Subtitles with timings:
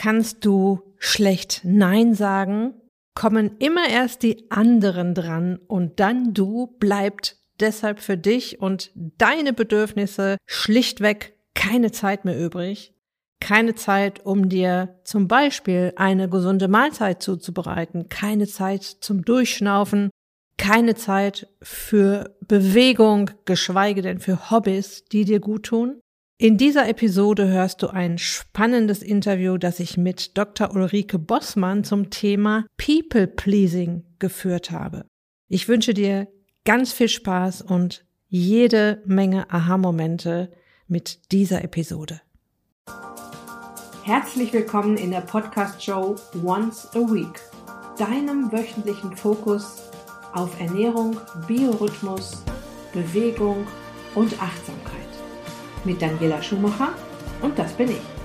[0.00, 2.72] kannst du schlecht Nein sagen,
[3.14, 9.52] kommen immer erst die anderen dran und dann du bleibt deshalb für dich und deine
[9.52, 12.94] Bedürfnisse schlichtweg keine Zeit mehr übrig.
[13.40, 20.08] Keine Zeit, um dir zum Beispiel eine gesunde Mahlzeit zuzubereiten, keine Zeit zum Durchschnaufen,
[20.56, 26.00] keine Zeit für Bewegung, geschweige denn für Hobbys, die dir gut tun.
[26.40, 30.74] In dieser Episode hörst du ein spannendes Interview, das ich mit Dr.
[30.74, 35.04] Ulrike Bossmann zum Thema People Pleasing geführt habe.
[35.48, 36.28] Ich wünsche dir
[36.64, 40.50] ganz viel Spaß und jede Menge Aha-Momente
[40.88, 42.22] mit dieser Episode.
[44.04, 47.38] Herzlich willkommen in der Podcast-Show Once a Week,
[47.98, 49.90] deinem wöchentlichen Fokus
[50.32, 52.42] auf Ernährung, Biorhythmus,
[52.94, 53.66] Bewegung
[54.14, 54.99] und Achtsamkeit.
[55.84, 56.90] Mit Daniela Schumacher
[57.42, 58.20] und das bin ich.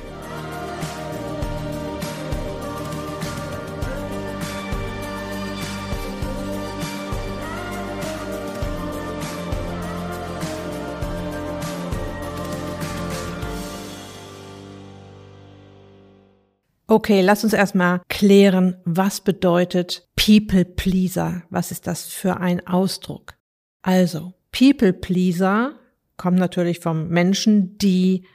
[16.87, 21.43] Okay, lass uns erstmal klären, was bedeutet People Pleaser?
[21.49, 23.33] Was ist das für ein Ausdruck?
[23.81, 25.73] Also, People Pleaser
[26.17, 28.25] kommt natürlich vom Menschen, die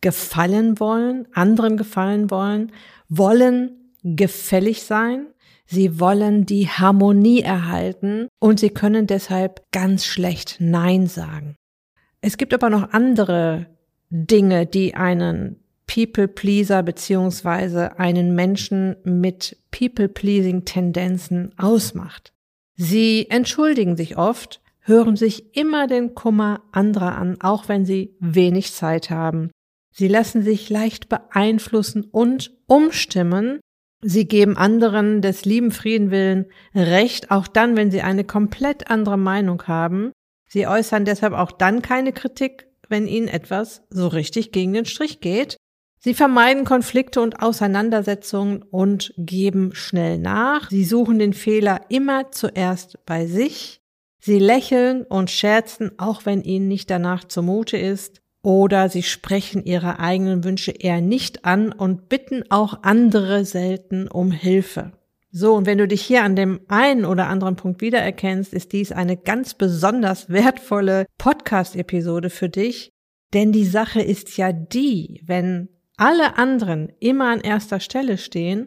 [0.00, 2.72] gefallen wollen, anderen gefallen wollen,
[3.08, 5.26] wollen gefällig sein,
[5.66, 11.56] sie wollen die Harmonie erhalten und sie können deshalb ganz schlecht Nein sagen.
[12.22, 13.66] Es gibt aber noch andere
[14.10, 22.32] Dinge, die einen People-Pleaser beziehungsweise einen Menschen mit People-Pleasing-Tendenzen ausmacht.
[22.76, 28.74] Sie entschuldigen sich oft, hören sich immer den Kummer anderer an, auch wenn sie wenig
[28.74, 29.50] Zeit haben.
[29.92, 33.60] Sie lassen sich leicht beeinflussen und umstimmen.
[34.02, 39.18] Sie geben anderen des lieben Frieden willen Recht, auch dann, wenn sie eine komplett andere
[39.18, 40.12] Meinung haben.
[40.48, 45.20] Sie äußern deshalb auch dann keine Kritik, wenn ihnen etwas so richtig gegen den Strich
[45.20, 45.56] geht.
[46.02, 50.70] Sie vermeiden Konflikte und Auseinandersetzungen und geben schnell nach.
[50.70, 53.79] Sie suchen den Fehler immer zuerst bei sich.
[54.20, 58.20] Sie lächeln und scherzen, auch wenn ihnen nicht danach zumute ist.
[58.42, 64.30] Oder sie sprechen ihre eigenen Wünsche eher nicht an und bitten auch andere selten um
[64.30, 64.92] Hilfe.
[65.30, 68.92] So, und wenn du dich hier an dem einen oder anderen Punkt wiedererkennst, ist dies
[68.92, 72.90] eine ganz besonders wertvolle Podcast-Episode für dich.
[73.32, 78.66] Denn die Sache ist ja die, wenn alle anderen immer an erster Stelle stehen,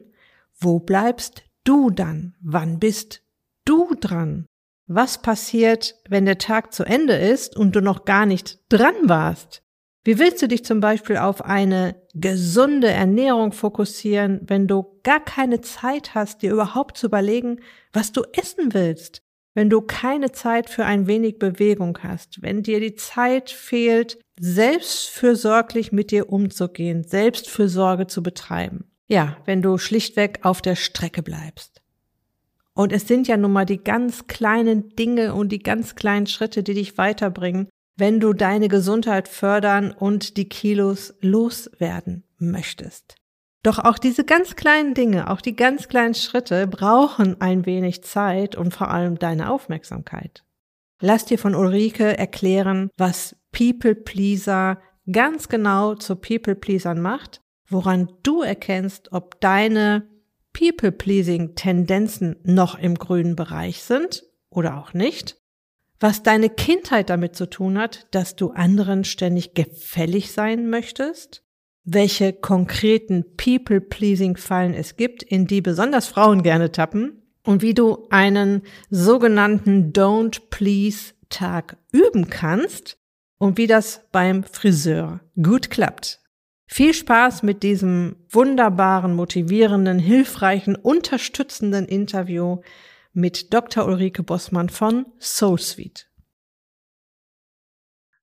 [0.58, 2.36] wo bleibst du dann?
[2.42, 3.24] Wann bist
[3.66, 4.46] du dran?
[4.88, 9.64] Was passiert, wenn der Tag zu Ende ist und du noch gar nicht dran warst?
[10.04, 15.62] Wie willst du dich zum Beispiel auf eine gesunde Ernährung fokussieren, wenn du gar keine
[15.62, 17.62] Zeit hast, dir überhaupt zu überlegen,
[17.94, 19.24] was du essen willst?
[19.54, 25.92] wenn du keine Zeit für ein wenig Bewegung hast, wenn dir die Zeit fehlt, selbstfürsorglich
[25.92, 28.86] mit dir umzugehen, Selbstfürsorge zu betreiben.
[29.08, 31.73] Ja, wenn du schlichtweg auf der Strecke bleibst.
[32.76, 36.64] Und es sind ja nun mal die ganz kleinen Dinge und die ganz kleinen Schritte,
[36.64, 43.16] die dich weiterbringen, wenn du deine Gesundheit fördern und die Kilos loswerden möchtest.
[43.62, 48.56] Doch auch diese ganz kleinen Dinge, auch die ganz kleinen Schritte brauchen ein wenig Zeit
[48.56, 50.44] und vor allem deine Aufmerksamkeit.
[51.00, 58.12] Lass dir von Ulrike erklären, was People Pleaser ganz genau zu People Pleasern macht, woran
[58.24, 60.08] du erkennst, ob deine
[60.54, 65.38] People Pleasing Tendenzen noch im grünen Bereich sind oder auch nicht,
[66.00, 71.44] was deine Kindheit damit zu tun hat, dass du anderen ständig gefällig sein möchtest,
[71.86, 78.62] welche konkreten People-Pleasing-Fallen es gibt, in die besonders Frauen gerne tappen und wie du einen
[78.90, 82.98] sogenannten Don't Please Tag üben kannst
[83.38, 86.23] und wie das beim Friseur gut klappt.
[86.66, 92.62] Viel Spaß mit diesem wunderbaren, motivierenden, hilfreichen, unterstützenden Interview
[93.12, 93.86] mit Dr.
[93.86, 96.06] Ulrike Bossmann von SoulSuite.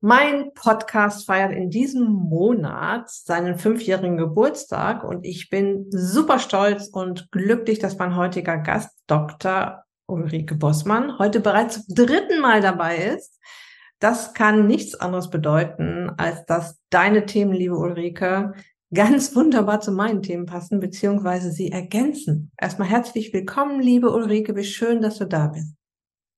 [0.03, 7.31] Mein Podcast feiert in diesem Monat seinen fünfjährigen Geburtstag und ich bin super stolz und
[7.31, 9.85] glücklich, dass mein heutiger Gast Dr.
[10.07, 13.39] Ulrike Bossmann heute bereits zum dritten Mal dabei ist.
[14.01, 18.55] Das kann nichts anderes bedeuten, als dass deine Themen, liebe Ulrike,
[18.93, 22.51] ganz wunderbar zu meinen Themen passen, beziehungsweise sie ergänzen.
[22.59, 24.57] Erstmal herzlich willkommen, liebe Ulrike.
[24.57, 25.75] Wie schön, dass du da bist.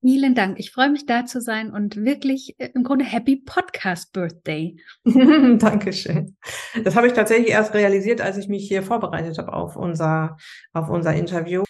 [0.04, 0.58] Vielen Dank.
[0.58, 4.76] Ich freue mich da zu sein und wirklich äh, im Grunde Happy Podcast Birthday.
[5.04, 6.36] Dankeschön.
[6.82, 10.36] Das habe ich tatsächlich erst realisiert, als ich mich hier vorbereitet habe auf unser,
[10.72, 11.62] auf unser Interview.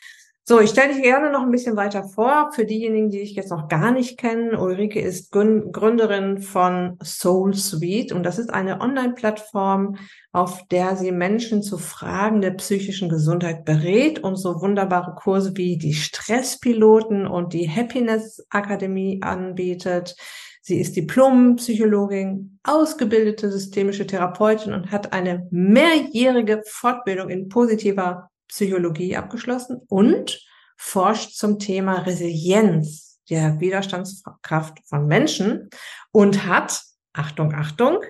[0.52, 2.50] So, ich stelle dich gerne noch ein bisschen weiter vor.
[2.52, 8.12] Für diejenigen, die ich jetzt noch gar nicht kennen, Ulrike ist Gründerin von Soul Suite
[8.12, 9.96] und das ist eine Online-Plattform,
[10.30, 15.78] auf der sie Menschen zu Fragen der psychischen Gesundheit berät und so wunderbare Kurse wie
[15.78, 20.16] die Stresspiloten und die Happiness Akademie anbietet.
[20.60, 29.80] Sie ist Diplompsychologin, ausgebildete systemische Therapeutin und hat eine mehrjährige Fortbildung in positiver Psychologie abgeschlossen
[29.88, 30.44] und
[30.76, 35.70] forscht zum Thema Resilienz der Widerstandskraft von Menschen
[36.10, 36.82] und hat,
[37.14, 38.00] Achtung, Achtung,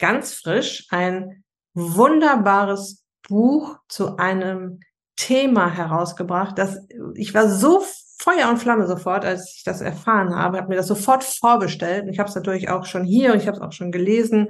[0.00, 1.44] ganz frisch ein
[1.74, 4.80] wunderbares Buch zu einem
[5.14, 6.78] Thema herausgebracht, das
[7.14, 7.84] ich war so
[8.18, 12.08] Feuer und Flamme sofort, als ich das erfahren habe, habe mir das sofort vorbestellt.
[12.08, 14.48] Ich habe es natürlich auch schon hier und ich habe es auch schon gelesen.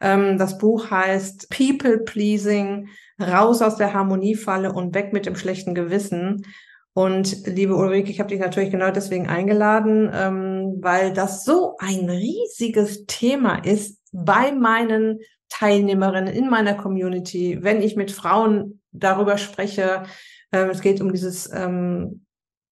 [0.00, 2.88] Ähm, das Buch heißt People Pleasing,
[3.20, 6.46] raus aus der Harmoniefalle und weg mit dem schlechten Gewissen.
[6.92, 12.10] Und liebe Ulrike, ich habe dich natürlich genau deswegen eingeladen, ähm, weil das so ein
[12.10, 20.02] riesiges Thema ist bei meinen Teilnehmerinnen in meiner Community, wenn ich mit Frauen darüber spreche.
[20.50, 22.26] Äh, es geht um dieses ähm,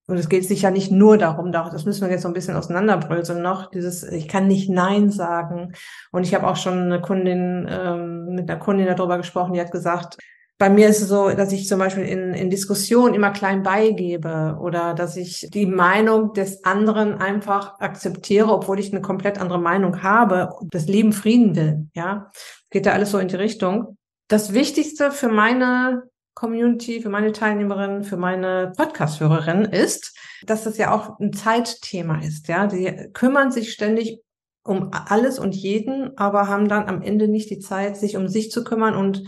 [0.09, 2.57] und es geht sich ja nicht nur darum, das müssen wir jetzt so ein bisschen
[2.57, 5.75] auseinanderbröseln noch, dieses, ich kann nicht Nein sagen.
[6.13, 9.71] Und ich habe auch schon eine Kundin, ähm, mit einer Kundin darüber gesprochen, die hat
[9.71, 10.17] gesagt,
[10.57, 14.57] bei mir ist es so, dass ich zum Beispiel in, in Diskussionen immer klein beigebe
[14.61, 20.03] oder dass ich die Meinung des anderen einfach akzeptiere, obwohl ich eine komplett andere Meinung
[20.03, 21.87] habe, das Leben Frieden will.
[21.95, 22.31] Ja,
[22.71, 23.99] geht da alles so in die Richtung.
[24.27, 26.05] Das Wichtigste für meine
[26.39, 32.47] Community, für meine Teilnehmerinnen, für meine Podcast-Hörerinnen ist, dass das ja auch ein Zeitthema ist.
[32.47, 34.21] Ja, die kümmern sich ständig
[34.63, 38.53] um alles und jeden, aber haben dann am Ende nicht die Zeit, sich um sich
[38.53, 38.95] zu kümmern.
[38.95, 39.25] Und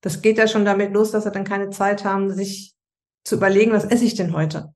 [0.00, 2.74] das geht ja schon damit los, dass sie dann keine Zeit haben, sich
[3.24, 4.72] zu überlegen, was esse ich denn heute?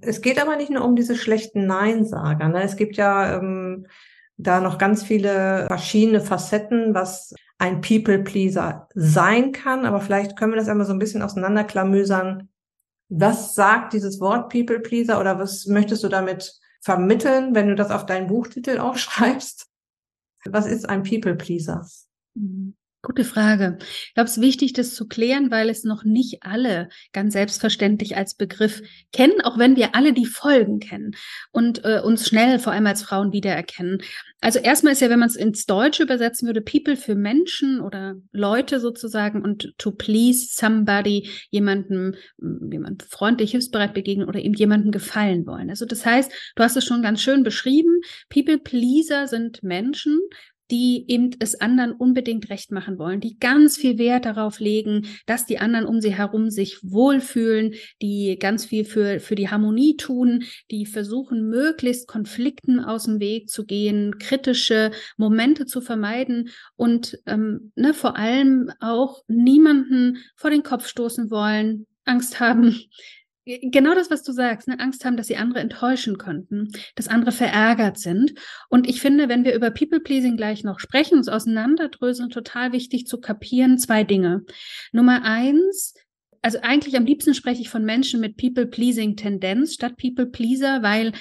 [0.00, 2.50] Es geht aber nicht nur um diese schlechten Nein-Sager.
[2.50, 2.62] Ne?
[2.62, 3.88] Es gibt ja ähm,
[4.36, 10.56] da noch ganz viele verschiedene Facetten, was ein People-Pleaser sein kann, aber vielleicht können wir
[10.56, 12.48] das einmal so ein bisschen auseinanderklamüsern.
[13.08, 18.04] Was sagt dieses Wort People-Pleaser oder was möchtest du damit vermitteln, wenn du das auf
[18.04, 19.68] deinen Buchtitel auch schreibst?
[20.44, 21.86] Was ist ein People-Pleaser?
[22.34, 22.74] Mhm.
[23.04, 23.78] Gute Frage.
[23.80, 28.16] Ich glaube, es ist wichtig, das zu klären, weil es noch nicht alle ganz selbstverständlich
[28.16, 28.80] als Begriff
[29.12, 31.16] kennen, auch wenn wir alle die Folgen kennen
[31.50, 34.02] und äh, uns schnell, vor allem als Frauen, wiedererkennen.
[34.42, 38.16] Also erstmal ist ja, wenn man es ins Deutsche übersetzen würde, People für Menschen oder
[38.32, 45.46] Leute sozusagen und to please somebody, jemandem, jemand freundlich, hilfsbereit begegnen oder eben jemandem gefallen
[45.46, 45.70] wollen.
[45.70, 48.00] Also das heißt, du hast es schon ganz schön beschrieben.
[48.30, 50.18] People Pleaser sind Menschen,
[50.72, 55.44] die eben es anderen unbedingt recht machen wollen, die ganz viel Wert darauf legen, dass
[55.44, 60.44] die anderen um sie herum sich wohlfühlen, die ganz viel für, für die Harmonie tun,
[60.70, 67.72] die versuchen, möglichst Konflikten aus dem Weg zu gehen, kritische Momente zu vermeiden und ähm,
[67.76, 72.80] ne, vor allem auch niemanden vor den Kopf stoßen wollen, Angst haben,
[73.44, 74.78] Genau das, was du sagst, ne?
[74.78, 78.34] Angst haben, dass sie andere enttäuschen könnten, dass andere verärgert sind.
[78.68, 83.20] Und ich finde, wenn wir über People-Pleasing gleich noch sprechen, uns auseinanderdröseln, total wichtig zu
[83.20, 84.42] kapieren, zwei Dinge.
[84.92, 85.94] Nummer eins,
[86.40, 91.12] also eigentlich am liebsten spreche ich von Menschen mit People-Pleasing-Tendenz statt People-Pleaser, weil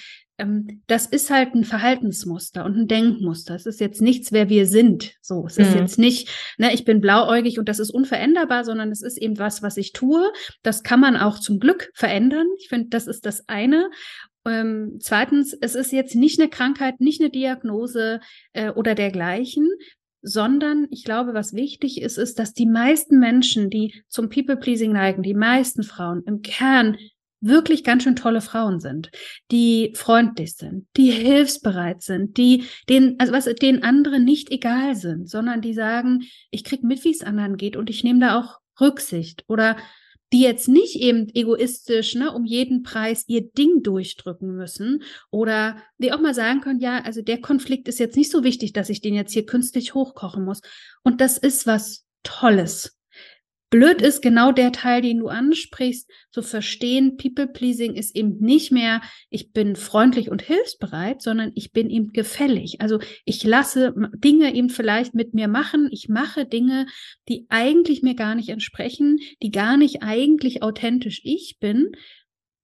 [0.87, 3.55] das ist halt ein Verhaltensmuster und ein Denkmuster.
[3.55, 5.13] Es ist jetzt nichts, wer wir sind.
[5.21, 5.81] So, es ist mhm.
[5.81, 9.61] jetzt nicht, ne, ich bin blauäugig und das ist unveränderbar, sondern es ist eben was,
[9.61, 10.31] was ich tue.
[10.63, 12.47] Das kann man auch zum Glück verändern.
[12.59, 13.89] Ich finde, das ist das eine.
[14.45, 18.19] Ähm, zweitens, es ist jetzt nicht eine Krankheit, nicht eine Diagnose
[18.53, 19.67] äh, oder dergleichen,
[20.21, 25.23] sondern ich glaube, was wichtig ist, ist, dass die meisten Menschen, die zum People-Pleasing neigen,
[25.23, 26.97] die meisten Frauen im Kern
[27.41, 29.11] wirklich ganz schön tolle Frauen sind,
[29.51, 35.29] die freundlich sind, die hilfsbereit sind, die den, also was den anderen nicht egal sind,
[35.29, 36.21] sondern die sagen,
[36.51, 39.75] ich krieg mit, wie es anderen geht und ich nehme da auch Rücksicht oder
[40.33, 46.13] die jetzt nicht eben egoistisch, ne, um jeden Preis ihr Ding durchdrücken müssen oder die
[46.13, 49.01] auch mal sagen können, ja, also der Konflikt ist jetzt nicht so wichtig, dass ich
[49.01, 50.61] den jetzt hier künstlich hochkochen muss.
[51.03, 52.97] Und das ist was Tolles.
[53.71, 59.01] Blöd ist genau der Teil, den du ansprichst, zu verstehen, People-Pleasing ist eben nicht mehr,
[59.29, 62.81] ich bin freundlich und hilfsbereit, sondern ich bin ihm gefällig.
[62.81, 65.87] Also ich lasse Dinge eben vielleicht mit mir machen.
[65.89, 66.85] Ich mache Dinge,
[67.29, 71.93] die eigentlich mir gar nicht entsprechen, die gar nicht eigentlich authentisch ich bin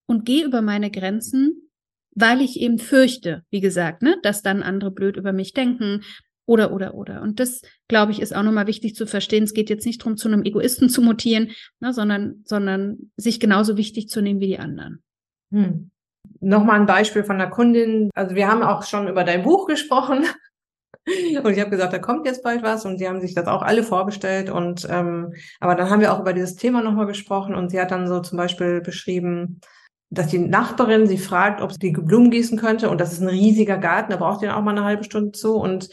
[0.08, 1.70] und gehe über meine Grenzen,
[2.16, 6.02] weil ich eben fürchte, wie gesagt, ne, dass dann andere blöd über mich denken,
[6.48, 7.22] oder, oder, oder.
[7.22, 9.44] Und das, glaube ich, ist auch nochmal wichtig zu verstehen.
[9.44, 13.78] Es geht jetzt nicht darum, zu einem Egoisten zu mutieren, ne, sondern, sondern sich genauso
[13.78, 15.04] wichtig zu nehmen wie die anderen.
[15.52, 15.92] Hm.
[16.40, 18.10] Nochmal ein Beispiel von der Kundin.
[18.16, 20.26] Also wir haben auch schon über dein Buch gesprochen.
[21.44, 23.62] Und ich habe gesagt, da kommt jetzt bald was und sie haben sich das auch
[23.62, 27.70] alle vorgestellt und ähm, aber dann haben wir auch über dieses Thema nochmal gesprochen und
[27.70, 29.62] sie hat dann so zum Beispiel beschrieben,
[30.10, 33.30] dass die Nachbarin sie fragt, ob sie die Blumen gießen könnte und das ist ein
[33.30, 35.88] riesiger Garten, da braucht ihr auch mal eine halbe Stunde zu und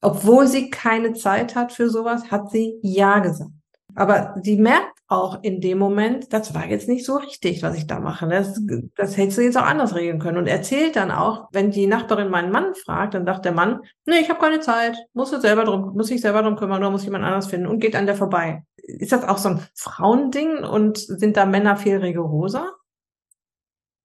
[0.00, 3.50] obwohl sie keine Zeit hat für sowas, hat sie Ja gesagt.
[3.94, 7.88] Aber sie merkt auch in dem Moment, das war jetzt nicht so richtig, was ich
[7.88, 8.28] da mache.
[8.28, 8.60] Das,
[8.96, 10.38] das hättest du jetzt auch anders regeln können.
[10.38, 14.20] Und erzählt dann auch, wenn die Nachbarin meinen Mann fragt, dann sagt der Mann, nee,
[14.20, 17.04] ich habe keine Zeit, muss jetzt selber drum, muss ich selber drum kümmern oder muss
[17.04, 18.62] jemand anders finden und geht an der vorbei.
[18.76, 22.72] Ist das auch so ein Frauending und sind da Männer viel rigoroser?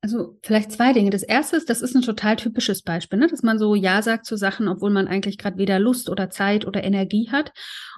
[0.06, 1.10] Also vielleicht zwei Dinge.
[1.10, 3.26] Das erste ist, das ist ein total typisches Beispiel, ne?
[3.26, 6.68] dass man so Ja sagt zu Sachen, obwohl man eigentlich gerade weder Lust oder Zeit
[6.68, 7.54] oder Energie hat.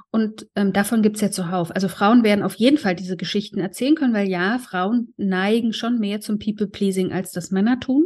[0.09, 1.69] Und ähm, davon gibt's ja zuhauf.
[1.75, 5.99] Also Frauen werden auf jeden Fall diese Geschichten erzählen können, weil ja, Frauen neigen schon
[5.99, 8.05] mehr zum People-Pleasing, als das Männer tun.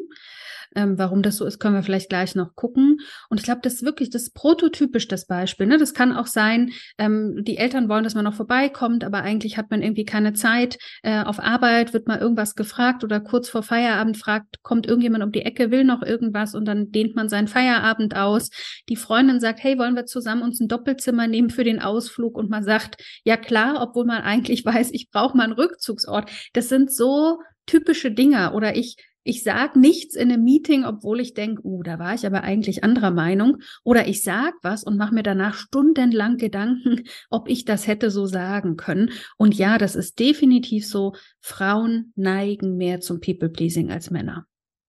[0.76, 3.00] Ähm, warum das so ist, können wir vielleicht gleich noch gucken.
[3.30, 5.68] Und ich glaube, das ist wirklich das prototypisch das Beispiel.
[5.68, 5.78] Ne?
[5.78, 9.70] Das kann auch sein, ähm, die Eltern wollen, dass man noch vorbeikommt, aber eigentlich hat
[9.70, 10.78] man irgendwie keine Zeit.
[11.04, 15.32] Äh, auf Arbeit wird mal irgendwas gefragt oder kurz vor Feierabend fragt, kommt irgendjemand um
[15.32, 18.50] die Ecke, will noch irgendwas und dann dehnt man seinen Feierabend aus.
[18.88, 22.38] Die Freundin sagt, hey, wollen wir zusammen uns ein Doppelzimmer nehmen für den Ausflug?
[22.38, 26.30] Und man sagt, ja klar, obwohl man eigentlich weiß, ich brauche mal einen Rückzugsort.
[26.54, 28.54] Das sind so typische Dinge.
[28.54, 32.26] Oder ich ich sage nichts in einem Meeting, obwohl ich denke, uh, da war ich
[32.26, 33.58] aber eigentlich anderer Meinung.
[33.84, 38.26] Oder ich sag was und mache mir danach stundenlang Gedanken, ob ich das hätte so
[38.26, 39.12] sagen können.
[39.38, 41.14] Und ja, das ist definitiv so.
[41.40, 44.46] Frauen neigen mehr zum People-Pleasing als Männer.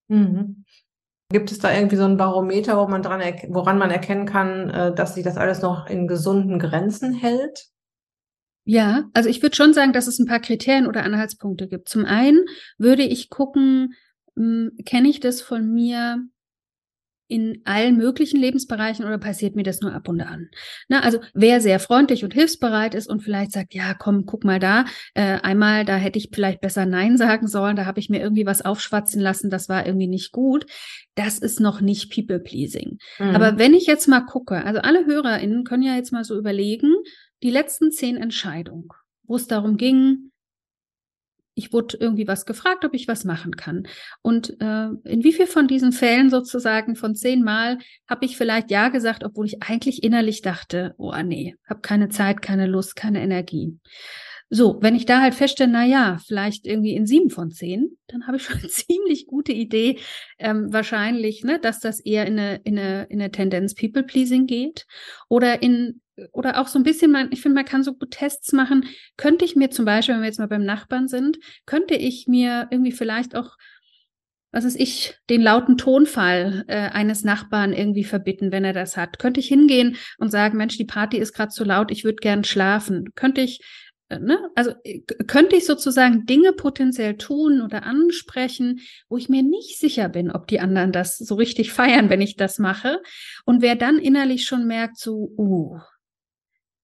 [0.09, 0.65] Mhm.
[1.31, 4.95] Gibt es da irgendwie so ein Barometer, wo man dran woran man erkennen kann, äh,
[4.95, 7.73] dass sich das alles noch in gesunden Grenzen hält?
[8.65, 11.89] Ja, also ich würde schon sagen, dass es ein paar Kriterien oder Anhaltspunkte gibt.
[11.89, 12.45] Zum einen
[12.79, 13.95] würde ich gucken,
[14.37, 16.25] kenne ich das von mir
[17.33, 20.51] in allen möglichen Lebensbereichen oder passiert mir das nur ab und an?
[20.89, 24.59] Na, also wer sehr freundlich und hilfsbereit ist und vielleicht sagt, ja, komm, guck mal
[24.59, 24.85] da,
[25.15, 28.45] äh, einmal, da hätte ich vielleicht besser Nein sagen sollen, da habe ich mir irgendwie
[28.45, 30.67] was aufschwatzen lassen, das war irgendwie nicht gut.
[31.15, 32.99] Das ist noch nicht People-Pleasing.
[33.19, 33.35] Mhm.
[33.35, 36.93] Aber wenn ich jetzt mal gucke, also alle HörerInnen können ja jetzt mal so überlegen,
[37.43, 38.89] die letzten zehn Entscheidungen,
[39.25, 40.32] wo es darum ging,
[41.55, 43.85] ich wurde irgendwie was gefragt, ob ich was machen kann.
[44.23, 47.79] Und äh, in wie viel von diesen Fällen sozusagen von zehnmal
[48.09, 52.43] habe ich vielleicht ja gesagt, obwohl ich eigentlich innerlich dachte, oh nee, habe keine Zeit,
[52.43, 53.79] keine Lust, keine Energie.
[54.55, 58.27] So, wenn ich da halt feststelle, na ja, vielleicht irgendwie in sieben von zehn, dann
[58.27, 59.99] habe ich schon eine ziemlich gute Idee,
[60.39, 64.47] ähm, wahrscheinlich, ne, dass das eher in eine, in eine, in eine Tendenz People Pleasing
[64.47, 64.85] geht
[65.31, 66.02] oder in
[66.33, 68.87] oder auch so ein bisschen, man, ich finde, man kann so gut Tests machen.
[69.17, 72.69] Könnte ich mir zum Beispiel, wenn wir jetzt mal beim Nachbarn sind, könnte ich mir
[72.71, 73.57] irgendwie vielleicht auch,
[74.53, 79.19] was ist ich, den lauten Tonfall äh, eines Nachbarn irgendwie verbitten, wenn er das hat.
[79.19, 82.45] Könnte ich hingehen und sagen, Mensch, die Party ist gerade zu laut, ich würde gern
[82.45, 83.07] schlafen.
[83.15, 83.61] Könnte ich,
[84.11, 89.43] äh, ne, also äh, könnte ich sozusagen Dinge potenziell tun oder ansprechen, wo ich mir
[89.43, 93.01] nicht sicher bin, ob die anderen das so richtig feiern, wenn ich das mache.
[93.47, 95.79] Und wer dann innerlich schon merkt, so, uh,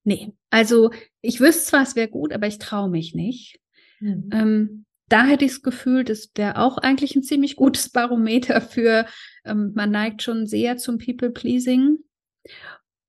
[0.08, 3.60] Nee, also ich wüsste zwar, es wäre gut, aber ich traue mich nicht.
[4.00, 4.30] Mhm.
[4.32, 9.04] Ähm, da hätte ich das Gefühl, das wäre auch eigentlich ein ziemlich gutes Barometer für,
[9.44, 11.98] ähm, man neigt schon sehr zum People-Pleasing.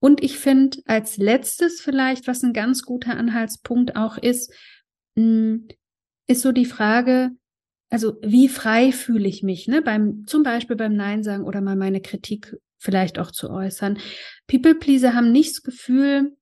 [0.02, 4.52] Und ich finde als letztes vielleicht, was ein ganz guter Anhaltspunkt auch ist,
[5.16, 5.68] mh, hm,
[6.28, 7.32] ist so die Frage,
[7.90, 9.82] also wie frei fühle ich mich, ne?
[9.82, 14.00] Beim, zum Beispiel beim Nein sagen oder mal meine Kritik vielleicht auch zu äußern.
[14.48, 16.36] People-Pleaser haben nicht das Gefühl,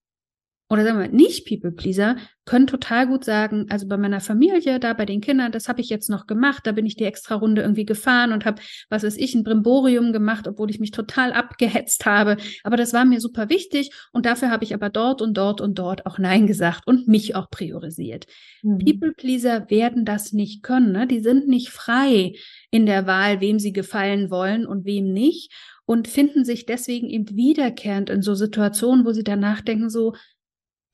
[0.69, 5.05] oder sagen wir nicht People-Pleaser, können total gut sagen, also bei meiner Familie, da bei
[5.05, 7.85] den Kindern, das habe ich jetzt noch gemacht, da bin ich die extra Runde irgendwie
[7.85, 12.37] gefahren und habe, was weiß ich, ein Brimborium gemacht, obwohl ich mich total abgehetzt habe.
[12.63, 15.77] Aber das war mir super wichtig und dafür habe ich aber dort und dort und
[15.79, 18.25] dort auch Nein gesagt und mich auch priorisiert.
[18.63, 18.79] Mhm.
[18.79, 21.07] People-Pleaser werden das nicht können, ne?
[21.07, 22.33] die sind nicht frei
[22.71, 25.51] in der Wahl, wem sie gefallen wollen und wem nicht
[25.85, 30.13] und finden sich deswegen eben wiederkehrend in so Situationen, wo sie danach denken so,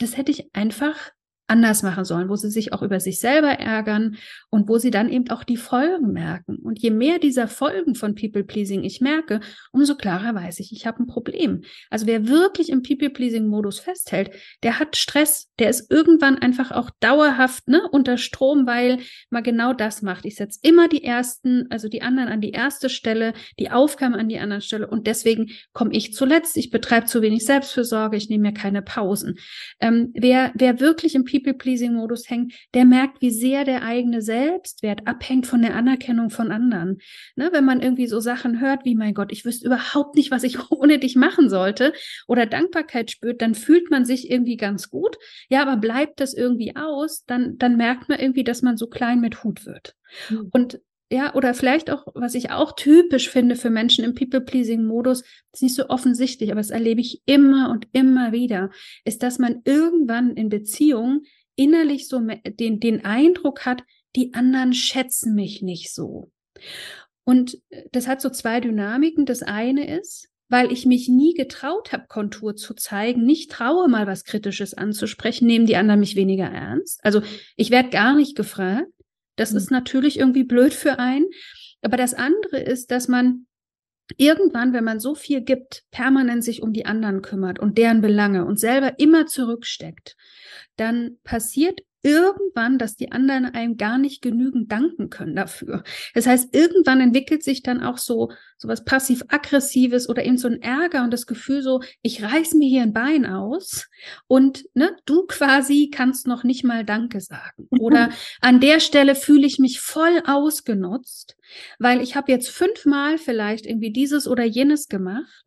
[0.03, 1.11] das hätte ich einfach
[1.53, 4.17] anders machen sollen, wo sie sich auch über sich selber ärgern
[4.49, 6.55] und wo sie dann eben auch die Folgen merken.
[6.55, 9.39] Und je mehr dieser Folgen von People-Pleasing ich merke,
[9.71, 11.61] umso klarer weiß ich, ich habe ein Problem.
[11.91, 14.31] Also wer wirklich im People-Pleasing-Modus festhält,
[14.63, 18.97] der hat Stress, der ist irgendwann einfach auch dauerhaft ne, unter Strom, weil
[19.29, 20.25] man genau das macht.
[20.25, 24.27] Ich setze immer die ersten, also die anderen an die erste Stelle, die Aufgaben an
[24.27, 26.57] die andere Stelle und deswegen komme ich zuletzt.
[26.57, 29.35] Ich betreibe zu wenig Selbstfürsorge, ich nehme mir keine Pausen.
[29.79, 35.47] Ähm, wer, wer wirklich im People-Pleasing-Modus hängt, der merkt, wie sehr der eigene Selbstwert abhängt
[35.47, 36.99] von der Anerkennung von anderen.
[37.35, 40.43] Ne, wenn man irgendwie so Sachen hört wie, mein Gott, ich wüsste überhaupt nicht, was
[40.43, 41.93] ich ohne dich machen sollte
[42.27, 45.17] oder Dankbarkeit spürt, dann fühlt man sich irgendwie ganz gut.
[45.49, 49.19] Ja, aber bleibt das irgendwie aus, dann, dann merkt man irgendwie, dass man so klein
[49.19, 49.95] mit Hut wird.
[50.29, 50.49] Mhm.
[50.51, 50.79] Und
[51.13, 55.75] ja, oder vielleicht auch, was ich auch typisch finde für Menschen im People-Pleasing-Modus, ist nicht
[55.75, 58.71] so offensichtlich, aber das erlebe ich immer und immer wieder,
[59.05, 61.21] ist, dass man irgendwann in Beziehungen
[61.55, 63.83] innerlich so den, den Eindruck hat,
[64.15, 66.31] die anderen schätzen mich nicht so.
[67.25, 69.27] Und äh, das hat so zwei Dynamiken.
[69.27, 74.07] Das eine ist, weil ich mich nie getraut habe, Kontur zu zeigen, nicht traue, mal
[74.07, 76.99] was Kritisches anzusprechen, nehmen die anderen mich weniger ernst.
[77.03, 77.21] Also
[77.55, 78.87] ich werde gar nicht gefragt.
[79.35, 79.57] Das mhm.
[79.57, 81.25] ist natürlich irgendwie blöd für einen.
[81.81, 83.47] Aber das andere ist, dass man
[84.17, 88.45] irgendwann, wenn man so viel gibt, permanent sich um die anderen kümmert und deren Belange
[88.45, 90.15] und selber immer zurücksteckt,
[90.75, 95.83] dann passiert irgendwann, dass die anderen einem gar nicht genügend danken können dafür.
[96.13, 100.61] Das heißt, irgendwann entwickelt sich dann auch so, so was passiv-aggressives oder eben so ein
[100.61, 103.89] Ärger und das Gefühl so, ich reiß mir hier ein Bein aus
[104.27, 107.67] und ne, du quasi kannst noch nicht mal Danke sagen.
[107.69, 108.09] Oder
[108.41, 111.37] an der Stelle fühle ich mich voll ausgenutzt,
[111.79, 115.45] weil ich habe jetzt fünfmal vielleicht irgendwie dieses oder jenes gemacht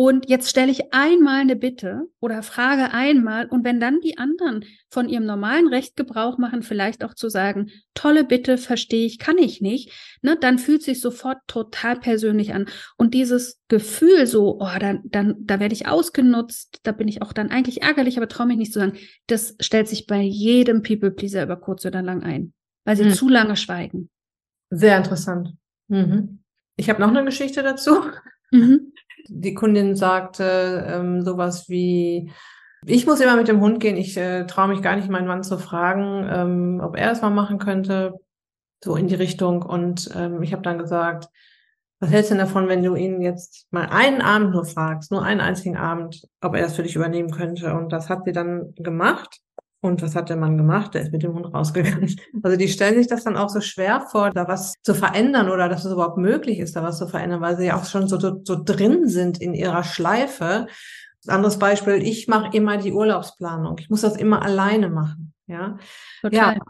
[0.00, 4.64] und jetzt stelle ich einmal eine Bitte oder frage einmal und wenn dann die anderen
[4.88, 9.38] von ihrem normalen Recht Gebrauch machen, vielleicht auch zu sagen, tolle Bitte, verstehe ich, kann
[9.38, 9.90] ich nicht,
[10.22, 12.66] ne, dann fühlt sich sofort total persönlich an.
[12.96, 17.32] Und dieses Gefühl so, oh, dann, dann, da werde ich ausgenutzt, da bin ich auch
[17.32, 21.42] dann eigentlich ärgerlich, aber traue mich nicht zu sagen, das stellt sich bei jedem People-Pleaser
[21.42, 22.52] über kurz oder lang ein,
[22.84, 23.14] weil sie hm.
[23.14, 24.10] zu lange schweigen.
[24.70, 25.54] Sehr interessant.
[25.88, 26.44] Mhm.
[26.76, 27.96] Ich habe noch eine Geschichte dazu.
[28.52, 28.92] Mhm
[29.28, 32.32] die Kundin sagte ähm, sowas wie,
[32.86, 35.42] ich muss immer mit dem Hund gehen, ich äh, traue mich gar nicht, meinen Mann
[35.42, 38.14] zu fragen, ähm, ob er das mal machen könnte,
[38.82, 39.62] so in die Richtung.
[39.62, 41.28] Und ähm, ich habe dann gesagt,
[42.00, 45.24] was hältst du denn davon, wenn du ihn jetzt mal einen Abend nur fragst, nur
[45.24, 47.74] einen einzigen Abend, ob er das für dich übernehmen könnte?
[47.74, 49.40] Und das hat sie dann gemacht.
[49.80, 50.94] Und was hat der Mann gemacht?
[50.94, 52.16] Der ist mit dem Hund rausgegangen.
[52.42, 55.68] Also die stellen sich das dann auch so schwer vor, da was zu verändern oder
[55.68, 58.18] dass es überhaupt möglich ist, da was zu verändern, weil sie ja auch schon so,
[58.18, 60.66] so, so drin sind in ihrer Schleife.
[61.26, 63.76] Anderes Beispiel, ich mache immer die Urlaubsplanung.
[63.78, 65.32] Ich muss das immer alleine machen.
[65.46, 65.78] Ja.
[66.22, 66.56] Total.
[66.56, 66.62] Ja.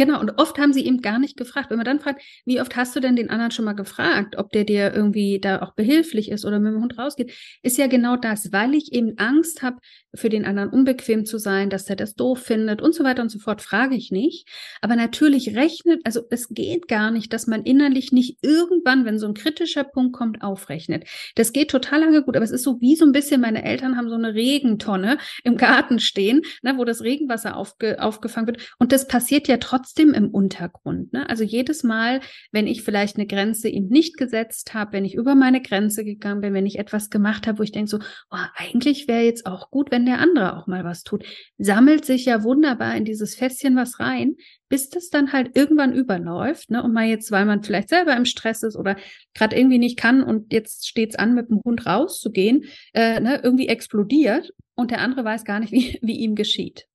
[0.00, 1.68] Genau, und oft haben sie eben gar nicht gefragt.
[1.68, 4.50] Wenn man dann fragt, wie oft hast du denn den anderen schon mal gefragt, ob
[4.50, 8.16] der dir irgendwie da auch behilflich ist oder mit dem Hund rausgeht, ist ja genau
[8.16, 9.76] das, weil ich eben Angst habe,
[10.14, 13.30] für den anderen unbequem zu sein, dass er das doof findet und so weiter und
[13.30, 14.48] so fort, frage ich nicht.
[14.80, 19.26] Aber natürlich rechnet, also es geht gar nicht, dass man innerlich nicht irgendwann, wenn so
[19.26, 21.04] ein kritischer Punkt kommt, aufrechnet.
[21.36, 23.96] Das geht total lange gut, aber es ist so wie so ein bisschen, meine Eltern
[23.96, 28.74] haben so eine Regentonne im Garten stehen, ne, wo das Regenwasser aufge, aufgefangen wird.
[28.78, 31.12] Und das passiert ja trotzdem im Untergrund.
[31.12, 31.28] Ne?
[31.28, 32.20] Also jedes Mal,
[32.52, 36.40] wenn ich vielleicht eine Grenze ihm nicht gesetzt habe, wenn ich über meine Grenze gegangen
[36.40, 37.98] bin, wenn ich etwas gemacht habe, wo ich denke so,
[38.30, 41.24] oh, eigentlich wäre jetzt auch gut, wenn wenn der andere auch mal was tut.
[41.58, 44.36] Sammelt sich ja wunderbar in dieses Fässchen was rein,
[44.70, 46.82] bis das dann halt irgendwann überläuft, ne?
[46.82, 48.96] Und mal jetzt, weil man vielleicht selber im Stress ist oder
[49.34, 53.68] gerade irgendwie nicht kann und jetzt steht's an, mit dem Hund rauszugehen, äh, ne, irgendwie
[53.68, 56.86] explodiert und der andere weiß gar nicht, wie, wie ihm geschieht.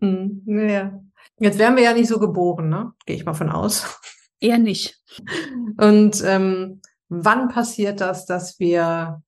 [0.00, 1.00] Hm, ja.
[1.38, 2.92] Jetzt wären wir ja nicht so geboren, ne?
[3.06, 3.98] Gehe ich mal von aus.
[4.38, 5.00] Eher nicht.
[5.78, 9.22] Und ähm, wann passiert das, dass wir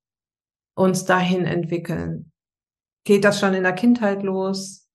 [0.75, 2.32] uns dahin entwickeln?
[3.05, 4.89] Geht das schon in der Kindheit los?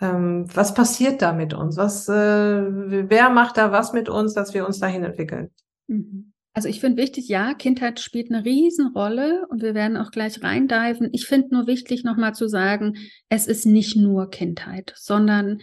[0.00, 1.76] Ähm, was passiert da mit uns?
[1.76, 5.50] Was, äh, wer macht da was mit uns, dass wir uns dahin entwickeln?
[5.86, 6.32] Mhm.
[6.52, 11.08] Also ich finde wichtig, ja, Kindheit spielt eine Riesenrolle und wir werden auch gleich reindiven.
[11.12, 12.94] Ich finde nur wichtig, nochmal zu sagen,
[13.28, 15.58] es ist nicht nur Kindheit, sondern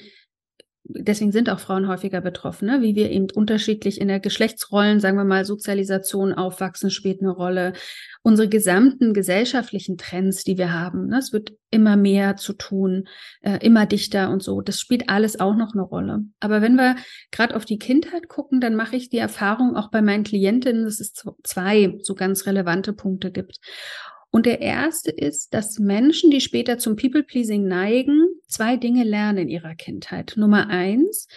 [0.83, 2.81] deswegen sind auch Frauen häufiger betroffen, ne?
[2.81, 7.73] wie wir eben unterschiedlich in der Geschlechtsrollen, sagen wir mal, Sozialisation aufwachsen, spielt eine Rolle.
[8.23, 11.17] Unsere gesamten gesellschaftlichen Trends, die wir haben, ne?
[11.17, 13.07] es wird immer mehr zu tun,
[13.41, 16.25] äh, immer dichter und so, das spielt alles auch noch eine Rolle.
[16.39, 16.95] Aber wenn wir
[17.31, 20.99] gerade auf die Kindheit gucken, dann mache ich die Erfahrung auch bei meinen Klientinnen, dass
[20.99, 23.59] es zwei so ganz relevante Punkte gibt.
[24.31, 29.49] Und der erste ist, dass Menschen, die später zum People-Pleasing neigen, zwei Dinge lernen in
[29.49, 30.33] ihrer Kindheit.
[30.37, 31.27] Nummer eins,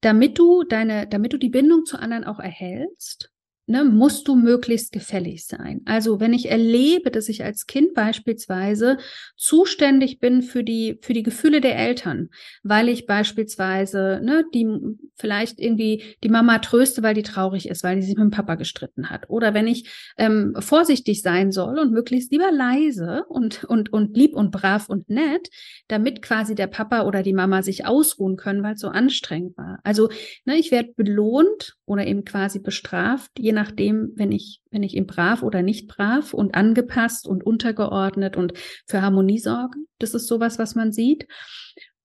[0.00, 3.32] damit du deine, damit du die Bindung zu anderen auch erhältst,
[3.66, 5.80] ne, musst du möglichst gefällig sein.
[5.86, 8.98] Also wenn ich erlebe, dass ich als Kind beispielsweise
[9.36, 12.28] zuständig bin für die, für die Gefühle der Eltern,
[12.62, 14.68] weil ich beispielsweise ne, die
[15.16, 18.56] vielleicht irgendwie die Mama tröste, weil die traurig ist, weil die sich mit dem Papa
[18.56, 19.30] gestritten hat.
[19.30, 24.34] Oder wenn ich ähm, vorsichtig sein soll und möglichst lieber leise und, und, und lieb
[24.34, 25.48] und brav und nett,
[25.88, 29.78] damit quasi der Papa oder die Mama sich ausruhen können, weil es so anstrengend war.
[29.84, 30.10] Also
[30.44, 35.06] ne, ich werde belohnt oder eben quasi bestraft, je nachdem, wenn ich, wenn ich ihm
[35.06, 38.52] brav oder nicht brav und angepasst und untergeordnet und
[38.86, 39.78] für Harmonie sorge.
[39.98, 41.26] Das ist sowas, was man sieht.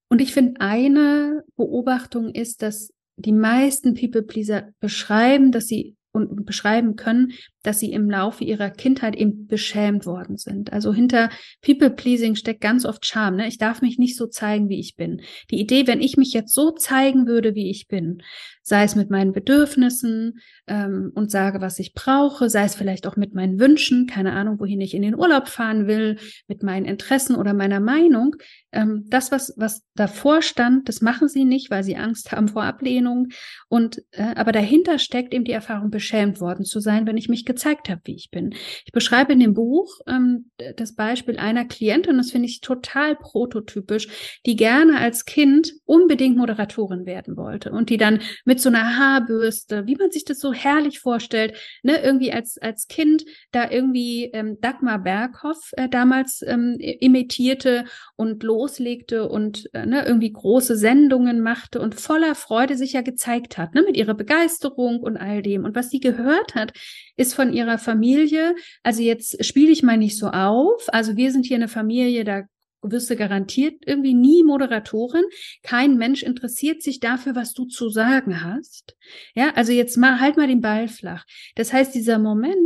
[0.10, 6.96] Und ich finde, eine Beobachtung ist, dass die meisten People-Pleaser beschreiben, dass sie und beschreiben
[6.96, 7.34] können,
[7.64, 10.72] dass sie im Laufe ihrer Kindheit eben beschämt worden sind.
[10.72, 11.30] Also hinter
[11.62, 13.36] People-Pleasing steckt ganz oft Scham.
[13.36, 13.48] Ne?
[13.48, 15.22] Ich darf mich nicht so zeigen, wie ich bin.
[15.52, 18.22] Die Idee, wenn ich mich jetzt so zeigen würde, wie ich bin,
[18.70, 23.18] sei es mit meinen Bedürfnissen ähm, und sage, was ich brauche, sei es vielleicht auch
[23.18, 26.18] mit meinen Wünschen, keine Ahnung, wohin ich in den Urlaub fahren will,
[26.48, 28.36] mit meinen Interessen oder meiner Meinung.
[28.72, 32.64] Ähm, das, was, was davor stand, das machen sie nicht, weil sie Angst haben vor
[32.64, 33.30] Ablehnung.
[33.68, 37.46] Und äh, aber dahinter steckt eben die Erfahrung, beschämt worden zu sein, wenn ich mich
[37.50, 38.54] gezeigt habe, wie ich bin.
[38.86, 44.40] Ich beschreibe in dem Buch ähm, das Beispiel einer Klientin, das finde ich total prototypisch,
[44.46, 49.88] die gerne als Kind unbedingt Moderatorin werden wollte und die dann mit so einer Haarbürste,
[49.88, 54.58] wie man sich das so herrlich vorstellt, ne, irgendwie als, als Kind da irgendwie ähm,
[54.62, 57.86] Dagmar Berghoff äh, damals ähm, imitierte
[58.16, 63.58] und loslegte und äh, ne, irgendwie große Sendungen machte und voller Freude sich ja gezeigt
[63.58, 65.66] hat, ne, mit ihrer Begeisterung und all dem.
[65.66, 66.74] Und was sie gehört hat,
[67.16, 71.46] ist von ihrer Familie, also jetzt spiele ich mal nicht so auf, also wir sind
[71.46, 72.42] hier eine Familie, da
[72.82, 75.24] wirst du garantiert irgendwie nie Moderatorin.
[75.64, 78.98] Kein Mensch interessiert sich dafür, was du zu sagen hast.
[79.36, 81.24] Ja, also jetzt mal halt mal den Ball flach.
[81.56, 82.58] Das heißt, dieser Moment,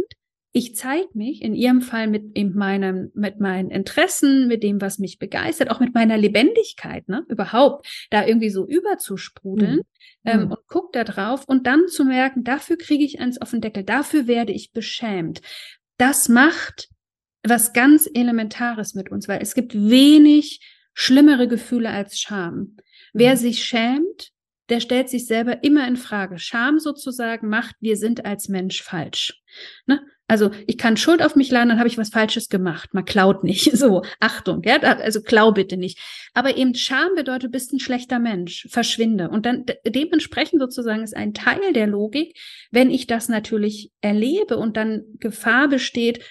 [0.56, 5.00] ich zeige mich in ihrem Fall mit in meinem, mit meinen Interessen, mit dem, was
[5.00, 9.82] mich begeistert, auch mit meiner Lebendigkeit, ne, überhaupt, da irgendwie so überzusprudeln, mhm.
[10.26, 10.52] ähm, mhm.
[10.52, 13.84] und guck da drauf und dann zu merken, dafür kriege ich eins auf den Deckel,
[13.84, 15.42] dafür werde ich beschämt.
[15.98, 16.90] Das macht
[17.42, 20.62] was ganz Elementares mit uns, weil es gibt wenig
[20.94, 22.78] schlimmere Gefühle als Scham.
[23.12, 23.38] Wer mhm.
[23.38, 24.30] sich schämt,
[24.70, 26.38] der stellt sich selber immer in Frage.
[26.38, 29.42] Scham sozusagen macht, wir sind als Mensch falsch.
[29.88, 30.00] Ne?
[30.28, 32.94] Also ich kann Schuld auf mich laden, dann habe ich was Falsches gemacht.
[32.94, 33.72] Man klaut nicht.
[33.84, 36.00] So, Achtung, ja, also klau bitte nicht.
[36.34, 39.30] Aber eben Scham bedeutet, du bist ein schlechter Mensch, verschwinde.
[39.30, 42.38] Und dann dementsprechend sozusagen ist ein Teil der Logik,
[42.72, 46.24] wenn ich das natürlich erlebe und dann Gefahr besteht,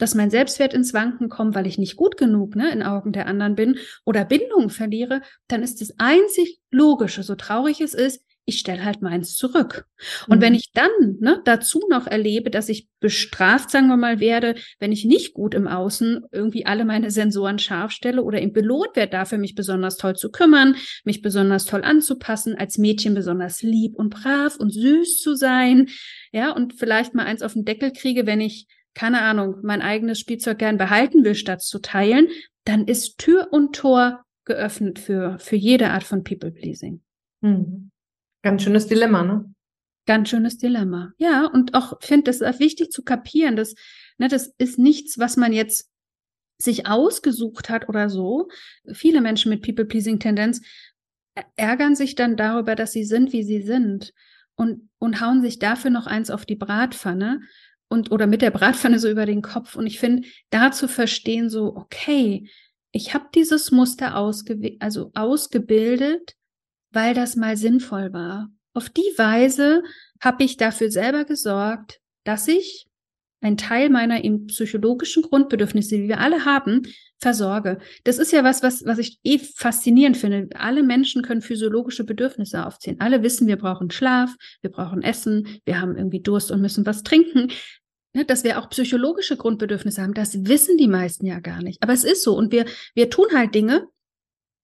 [0.00, 3.26] dass mein Selbstwert ins Wanken kommt, weil ich nicht gut genug ne, in Augen der
[3.26, 8.58] anderen bin oder Bindung verliere, dann ist das einzig Logische, so traurig es ist, ich
[8.58, 9.86] stelle halt meins zurück.
[10.26, 10.42] Und mhm.
[10.42, 14.92] wenn ich dann ne, dazu noch erlebe, dass ich bestraft, sagen wir mal, werde, wenn
[14.92, 19.12] ich nicht gut im Außen irgendwie alle meine Sensoren scharf stelle oder im belohnt werde
[19.12, 24.10] dafür, mich besonders toll zu kümmern, mich besonders toll anzupassen, als Mädchen besonders lieb und
[24.10, 25.88] brav und süß zu sein,
[26.32, 30.18] ja, und vielleicht mal eins auf den Deckel kriege, wenn ich keine Ahnung, mein eigenes
[30.18, 32.28] Spielzeug gern behalten will, statt zu teilen,
[32.64, 37.00] dann ist Tür und Tor geöffnet für, für jede Art von People-Pleasing.
[37.42, 37.89] Hm.
[38.42, 39.54] Ganz schönes Dilemma, ne?
[40.06, 41.12] Ganz schönes Dilemma.
[41.18, 43.74] Ja, und auch finde es wichtig zu kapieren, dass,
[44.18, 45.90] ne, das ist nichts, was man jetzt
[46.58, 48.48] sich ausgesucht hat oder so.
[48.92, 50.62] Viele Menschen mit People-Pleasing-Tendenz
[51.56, 54.12] ärgern sich dann darüber, dass sie sind, wie sie sind
[54.56, 57.40] und, und hauen sich dafür noch eins auf die Bratpfanne
[57.88, 59.76] und oder mit der Bratpfanne so über den Kopf.
[59.76, 62.48] Und ich finde, da zu verstehen, so, okay,
[62.92, 66.34] ich habe dieses Muster ausge also ausgebildet,
[66.92, 68.50] weil das mal sinnvoll war.
[68.74, 69.82] Auf die Weise
[70.20, 72.86] habe ich dafür selber gesorgt, dass ich
[73.40, 76.82] einen Teil meiner eben psychologischen Grundbedürfnisse, die wir alle haben,
[77.18, 77.78] versorge.
[78.04, 80.48] Das ist ja was, was, was ich eh faszinierend finde.
[80.54, 83.00] Alle Menschen können physiologische Bedürfnisse aufzählen.
[83.00, 87.02] Alle wissen, wir brauchen Schlaf, wir brauchen Essen, wir haben irgendwie Durst und müssen was
[87.02, 87.50] trinken
[88.14, 91.82] ne, dass wir auch psychologische Grundbedürfnisse haben, das wissen die meisten ja gar nicht.
[91.82, 92.36] Aber es ist so.
[92.36, 93.86] Und wir, wir tun halt Dinge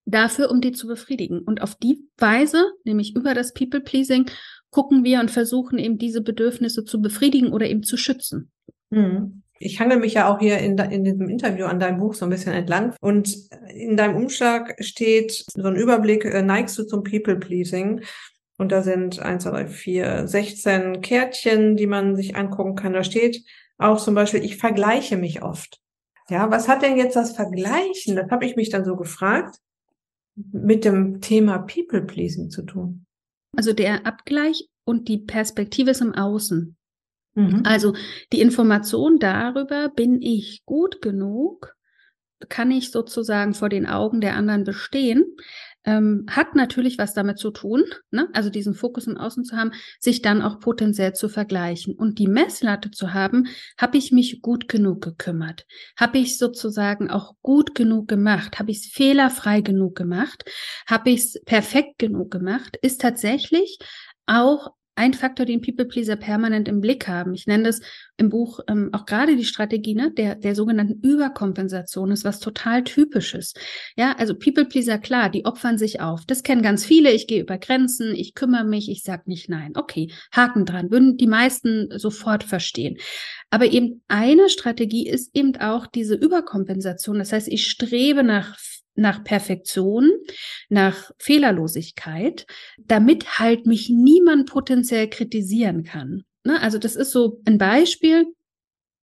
[0.06, 1.40] dafür, um die zu befriedigen.
[1.40, 4.30] Und auf die Weise, nämlich über das People-Pleasing,
[4.70, 8.50] gucken wir und versuchen eben diese Bedürfnisse zu befriedigen oder eben zu schützen.
[8.90, 9.42] Mhm.
[9.58, 12.30] Ich hangel mich ja auch hier in, in diesem Interview an deinem Buch so ein
[12.30, 12.94] bisschen entlang.
[13.00, 13.34] Und
[13.74, 18.02] in deinem Umschlag steht so ein Überblick, äh, neigst du zum People-Pleasing?
[18.58, 22.92] Und da sind eins, zwei, drei, vier, 16 Kärtchen, die man sich angucken kann.
[22.92, 23.44] Da steht
[23.78, 25.80] auch zum Beispiel, ich vergleiche mich oft.
[26.28, 28.16] Ja, was hat denn jetzt das Vergleichen?
[28.16, 29.56] Das habe ich mich dann so gefragt.
[30.36, 33.06] Mit dem Thema People Pleasing zu tun?
[33.56, 36.76] Also der Abgleich und die Perspektive ist im Außen.
[37.34, 37.62] Mhm.
[37.64, 37.94] Also
[38.32, 41.74] die Information darüber, bin ich gut genug,
[42.48, 45.24] kann ich sozusagen vor den Augen der anderen bestehen,
[45.86, 48.28] ähm, hat natürlich was damit zu tun, ne?
[48.32, 51.94] also diesen Fokus im Außen zu haben, sich dann auch potenziell zu vergleichen.
[51.94, 53.46] Und die Messlatte zu haben,
[53.78, 55.64] habe ich mich gut genug gekümmert?
[55.96, 58.58] Habe ich sozusagen auch gut genug gemacht?
[58.58, 60.44] Habe ich es fehlerfrei genug gemacht?
[60.86, 62.76] Habe ich es perfekt genug gemacht?
[62.82, 63.78] Ist tatsächlich
[64.26, 67.34] auch ein Faktor, den People Pleaser permanent im Blick haben.
[67.34, 67.80] Ich nenne das
[68.16, 72.82] im Buch ähm, auch gerade die Strategie ne, der, der sogenannten Überkompensation ist was total
[72.82, 73.52] typisches.
[73.96, 76.22] Ja, also People Pleaser, klar, die opfern sich auf.
[76.26, 77.12] Das kennen ganz viele.
[77.12, 79.72] Ich gehe über Grenzen, ich kümmere mich, ich sag nicht nein.
[79.76, 82.96] Okay, Haken dran, würden die meisten sofort verstehen.
[83.50, 87.18] Aber eben eine Strategie ist eben auch diese Überkompensation.
[87.18, 88.56] Das heißt, ich strebe nach
[88.96, 90.10] nach Perfektion,
[90.68, 92.46] nach Fehlerlosigkeit,
[92.78, 96.24] damit halt mich niemand potenziell kritisieren kann.
[96.44, 96.60] Ne?
[96.60, 98.26] Also das ist so ein Beispiel,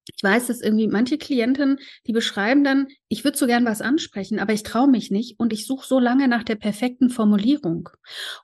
[0.06, 4.39] ich weiß, dass irgendwie manche Klienten, die beschreiben dann, ich würde so gern was ansprechen,
[4.39, 7.89] aber ich traue mich nicht und ich suche so lange nach der perfekten Formulierung.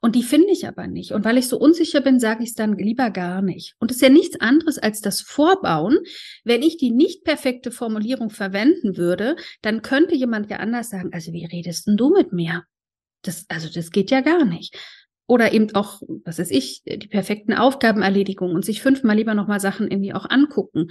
[0.02, 1.12] Und die finde ich aber nicht.
[1.12, 3.76] Und weil ich so unsicher bin, sage ich es dann lieber gar nicht.
[3.80, 5.98] Und es ist ja nichts anderes als das Vorbauen.
[6.43, 11.34] Wenn ich die nicht perfekte Formulierung verwenden würde, dann könnte jemand ja anders sagen, also
[11.34, 12.63] wie redest denn du mit mir?
[13.24, 14.78] Das, also das geht ja gar nicht.
[15.29, 19.87] Oder eben auch, was weiß ich, die perfekten Aufgabenerledigungen und sich fünfmal lieber nochmal Sachen
[19.87, 20.87] irgendwie auch angucken.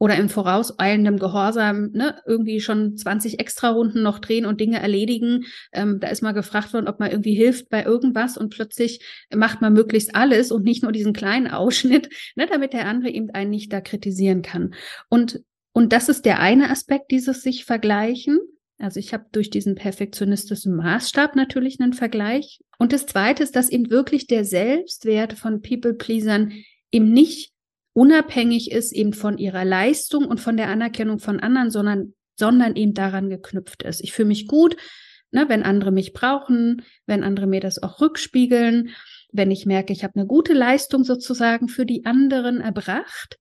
[0.00, 5.44] Oder im vorauseilendem Gehorsam ne, irgendwie schon 20 extra Runden noch drehen und Dinge erledigen.
[5.72, 9.60] Ähm, da ist mal gefragt worden, ob man irgendwie hilft bei irgendwas und plötzlich macht
[9.60, 13.50] man möglichst alles und nicht nur diesen kleinen Ausschnitt, ne, damit der andere eben einen
[13.50, 14.74] nicht da kritisieren kann.
[15.08, 18.40] Und, und das ist der eine Aspekt, dieses sich vergleichen.
[18.78, 22.60] Also ich habe durch diesen perfektionistischen Maßstab natürlich einen Vergleich.
[22.78, 26.52] Und das Zweite ist, dass eben wirklich der Selbstwert von People-Pleasern
[26.90, 27.52] eben nicht
[27.94, 32.92] unabhängig ist eben von ihrer Leistung und von der Anerkennung von anderen, sondern, sondern eben
[32.92, 34.02] daran geknüpft ist.
[34.02, 34.76] Ich fühle mich gut,
[35.30, 38.90] ne, wenn andere mich brauchen, wenn andere mir das auch rückspiegeln,
[39.32, 43.38] wenn ich merke, ich habe eine gute Leistung sozusagen für die anderen erbracht.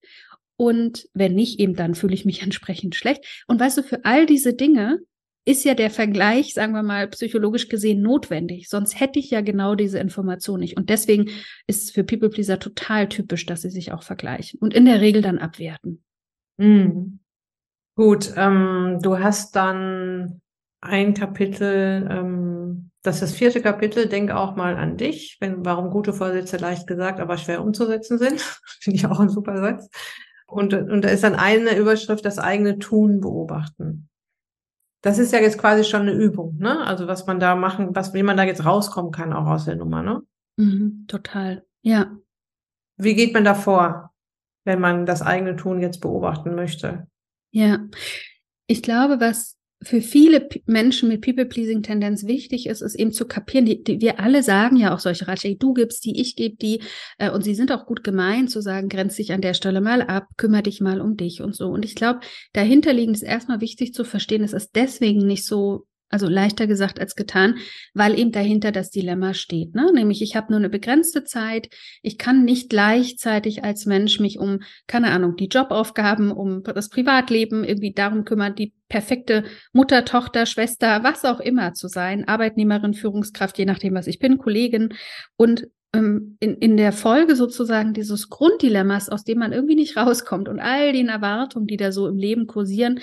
[0.58, 3.44] Und wenn nicht, eben dann fühle ich mich entsprechend schlecht.
[3.48, 5.00] Und weißt du, für all diese Dinge
[5.46, 8.68] ist ja der Vergleich, sagen wir mal, psychologisch gesehen notwendig.
[8.68, 10.76] Sonst hätte ich ja genau diese Information nicht.
[10.76, 11.30] Und deswegen
[11.68, 15.02] ist es für People Pleaser total typisch, dass sie sich auch vergleichen und in der
[15.02, 16.04] Regel dann abwerten.
[16.58, 17.20] Mhm.
[17.96, 20.42] Gut, ähm, du hast dann
[20.82, 25.92] ein Kapitel, ähm, das ist das vierte Kapitel, denk auch mal an dich, wenn, warum
[25.92, 28.42] gute Vorsätze leicht gesagt, aber schwer umzusetzen sind.
[28.82, 29.90] Finde ich auch ein super Satz.
[30.48, 34.10] Und, und da ist dann eine Überschrift, das eigene Tun beobachten.
[35.06, 36.80] Das ist ja jetzt quasi schon eine Übung, ne?
[36.80, 39.76] Also was man da machen, was, wie man da jetzt rauskommen kann, auch aus der
[39.76, 40.24] Nummer, ne?
[40.56, 41.64] Mhm, total.
[41.84, 42.18] Ja.
[42.98, 44.16] Wie geht man da vor,
[44.64, 47.08] wenn man das eigene Tun jetzt beobachten möchte?
[47.52, 47.86] Ja.
[48.66, 49.55] Ich glaube, was
[49.86, 54.44] für viele Menschen mit People-Pleasing-Tendenz wichtig ist, ist eben zu kapieren, die, die, wir alle
[54.44, 56.82] sagen ja auch solche Ratschläge, du gibst die, ich gebe die,
[57.18, 60.02] äh, und sie sind auch gut gemeint, zu sagen, grenz dich an der Stelle mal
[60.02, 61.68] ab, kümmere dich mal um dich und so.
[61.68, 62.22] Und ich glaube,
[62.54, 67.16] dahinterliegend ist erstmal wichtig zu verstehen, es ist deswegen nicht so also leichter gesagt als
[67.16, 67.58] getan,
[67.94, 69.76] weil eben dahinter das Dilemma steht.
[69.76, 69.92] Ne?
[69.94, 71.68] Nämlich, ich habe nur eine begrenzte Zeit.
[72.02, 77.66] Ich kann nicht gleichzeitig als Mensch mich um, keine Ahnung, die Jobaufgaben, um das Privatleben
[77.66, 83.58] irgendwie darum kümmern, die perfekte Mutter, Tochter, Schwester, was auch immer zu sein, Arbeitnehmerin, Führungskraft,
[83.58, 84.94] je nachdem, was ich bin, Kollegin.
[85.36, 90.48] Und ähm, in, in der Folge sozusagen dieses Grunddilemmas, aus dem man irgendwie nicht rauskommt
[90.48, 93.02] und all den Erwartungen, die da so im Leben kursieren,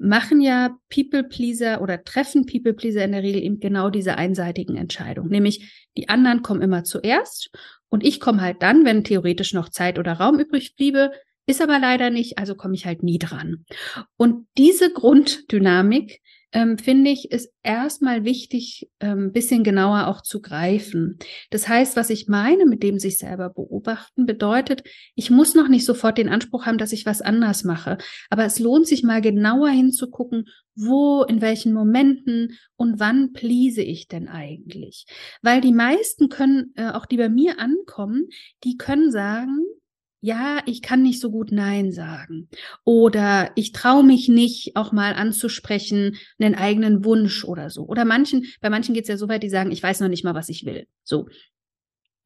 [0.00, 5.30] machen ja People-Pleaser oder treffen People-Pleaser in der Regel eben genau diese einseitigen Entscheidungen.
[5.30, 7.50] Nämlich die anderen kommen immer zuerst
[7.90, 11.12] und ich komme halt dann, wenn theoretisch noch Zeit oder Raum übrig bliebe,
[11.46, 13.64] ist aber leider nicht, also komme ich halt nie dran.
[14.16, 16.20] Und diese Grunddynamik
[16.52, 21.18] ähm, finde ich, ist erstmal wichtig, ein ähm, bisschen genauer auch zu greifen.
[21.50, 24.82] Das heißt, was ich meine mit dem sich selber beobachten, bedeutet,
[25.14, 27.98] ich muss noch nicht sofort den Anspruch haben, dass ich was anders mache.
[28.30, 34.08] Aber es lohnt sich mal genauer hinzugucken, wo, in welchen Momenten und wann please ich
[34.08, 35.04] denn eigentlich?
[35.42, 38.28] Weil die meisten können, äh, auch die bei mir ankommen,
[38.64, 39.60] die können sagen,
[40.20, 42.48] ja, ich kann nicht so gut Nein sagen.
[42.84, 47.86] Oder ich traue mich nicht, auch mal anzusprechen, einen eigenen Wunsch oder so.
[47.86, 50.24] Oder manchen, bei manchen geht es ja so weit, die sagen, ich weiß noch nicht
[50.24, 50.86] mal, was ich will.
[51.04, 51.26] So.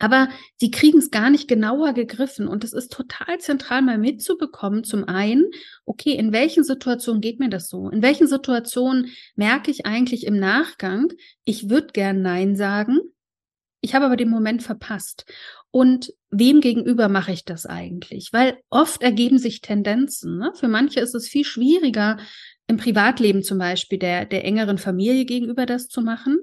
[0.01, 2.49] Aber sie kriegen es gar nicht genauer gegriffen.
[2.49, 4.83] Und es ist total zentral, mal mitzubekommen.
[4.83, 5.45] Zum einen,
[5.85, 7.89] okay, in welchen Situationen geht mir das so?
[7.91, 11.13] In welchen Situationen merke ich eigentlich im Nachgang,
[11.45, 12.99] ich würde gern Nein sagen,
[13.81, 15.27] ich habe aber den Moment verpasst.
[15.75, 18.29] Und wem gegenüber mache ich das eigentlich?
[18.33, 20.39] Weil oft ergeben sich Tendenzen.
[20.39, 20.53] Ne?
[20.55, 22.19] Für manche ist es viel schwieriger,
[22.69, 26.39] im Privatleben zum Beispiel der, der engeren Familie gegenüber das zu machen.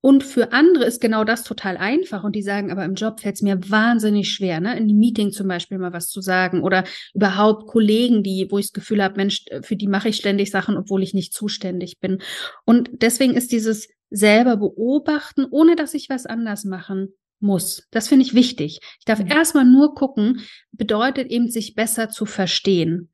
[0.00, 2.24] Und für andere ist genau das total einfach.
[2.24, 4.76] Und die sagen, aber im Job fällt es mir wahnsinnig schwer, ne?
[4.76, 6.82] in die Meeting zum Beispiel mal was zu sagen oder
[7.14, 10.76] überhaupt Kollegen, die, wo ich das Gefühl habe, Mensch, für die mache ich ständig Sachen,
[10.76, 12.18] obwohl ich nicht zuständig bin.
[12.64, 17.86] Und deswegen ist dieses selber beobachten, ohne dass ich was anders machen muss.
[17.90, 18.80] Das finde ich wichtig.
[18.98, 19.30] Ich darf mhm.
[19.30, 20.40] erstmal nur gucken,
[20.72, 23.10] bedeutet eben, sich besser zu verstehen.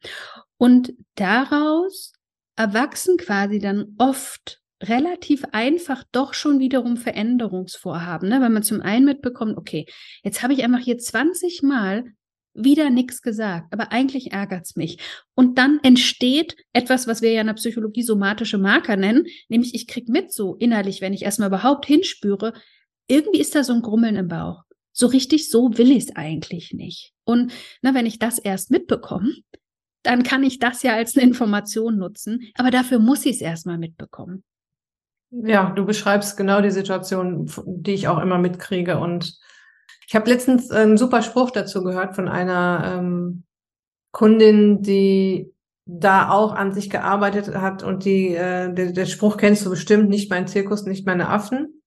[0.56, 2.12] Und daraus
[2.56, 8.40] erwachsen quasi dann oft relativ einfach doch schon wiederum Veränderungsvorhaben, ne?
[8.40, 9.86] weil man zum einen mitbekommt, okay,
[10.22, 12.04] jetzt habe ich einfach hier 20 Mal
[12.54, 14.98] wieder nichts gesagt, aber eigentlich ärgert's mich.
[15.34, 19.86] Und dann entsteht etwas, was wir ja in der Psychologie somatische Marker nennen, nämlich ich
[19.86, 22.52] krieg mit so innerlich, wenn ich erstmal überhaupt hinspüre,
[23.10, 24.62] irgendwie ist da so ein Grummeln im Bauch.
[24.92, 27.12] So richtig so will ich es eigentlich nicht.
[27.24, 29.34] Und na, wenn ich das erst mitbekomme,
[30.02, 33.78] dann kann ich das ja als eine Information nutzen, aber dafür muss ich es erstmal
[33.78, 34.42] mitbekommen.
[35.30, 38.98] Ja, du beschreibst genau die Situation, die ich auch immer mitkriege.
[38.98, 39.38] Und
[40.08, 43.44] ich habe letztens einen super Spruch dazu gehört von einer ähm,
[44.10, 45.52] Kundin, die
[45.86, 50.08] da auch an sich gearbeitet hat und die, äh, der, der Spruch kennst du bestimmt,
[50.08, 51.79] nicht mein Zirkus, nicht meine Affen.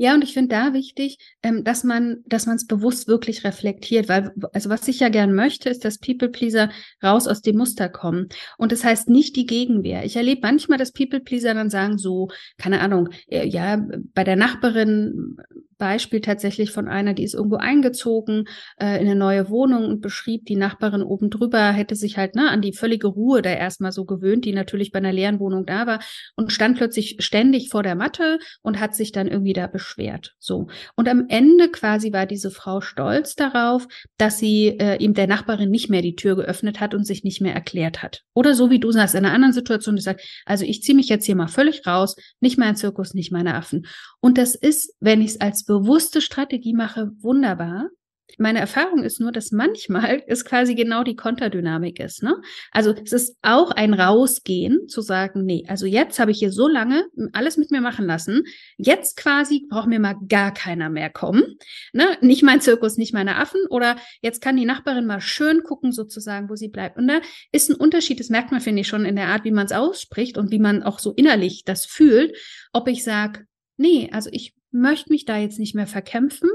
[0.00, 4.08] Ja, und ich finde da wichtig, ähm, dass man, dass man es bewusst wirklich reflektiert,
[4.08, 6.70] weil, also was ich ja gern möchte, ist, dass People Pleaser
[7.02, 8.28] raus aus dem Muster kommen.
[8.58, 10.04] Und das heißt nicht die Gegenwehr.
[10.04, 13.84] Ich erlebe manchmal, dass People Pleaser dann sagen, so, keine Ahnung, äh, ja,
[14.14, 15.36] bei der Nachbarin
[15.78, 18.44] Beispiel tatsächlich von einer, die ist irgendwo eingezogen
[18.80, 22.50] äh, in eine neue Wohnung und beschrieb, die Nachbarin oben drüber hätte sich halt ne,
[22.50, 25.86] an die völlige Ruhe da erstmal so gewöhnt, die natürlich bei einer leeren Wohnung da
[25.86, 26.00] war
[26.36, 30.34] und stand plötzlich ständig vor der Matte und hat sich dann irgendwie da beschwert.
[30.38, 30.68] So.
[30.96, 33.86] Und am Ende quasi war diese Frau stolz darauf,
[34.16, 37.40] dass sie äh, ihm der Nachbarin nicht mehr die Tür geöffnet hat und sich nicht
[37.40, 38.22] mehr erklärt hat.
[38.34, 41.08] Oder so wie du sagst, in einer anderen Situation, die sagt, also ich ziehe mich
[41.08, 43.86] jetzt hier mal völlig raus, nicht mein Zirkus, nicht meine Affen.
[44.20, 47.90] Und das ist, wenn ich es als bewusste Strategie mache, wunderbar.
[48.36, 52.22] Meine Erfahrung ist nur, dass manchmal es quasi genau die Konterdynamik ist.
[52.22, 52.36] Ne?
[52.72, 56.68] Also es ist auch ein Rausgehen zu sagen, nee, also jetzt habe ich hier so
[56.68, 58.44] lange alles mit mir machen lassen.
[58.76, 61.56] Jetzt quasi braucht mir mal gar keiner mehr kommen.
[61.92, 62.16] Ne?
[62.20, 63.60] Nicht mein Zirkus, nicht meine Affen.
[63.68, 66.96] Oder jetzt kann die Nachbarin mal schön gucken, sozusagen, wo sie bleibt.
[66.96, 67.20] Und da
[67.52, 69.72] ist ein Unterschied, das merkt man, finde ich, schon in der Art, wie man es
[69.72, 72.36] ausspricht und wie man auch so innerlich das fühlt,
[72.72, 76.50] ob ich sage, nee, also ich möchte mich da jetzt nicht mehr verkämpfen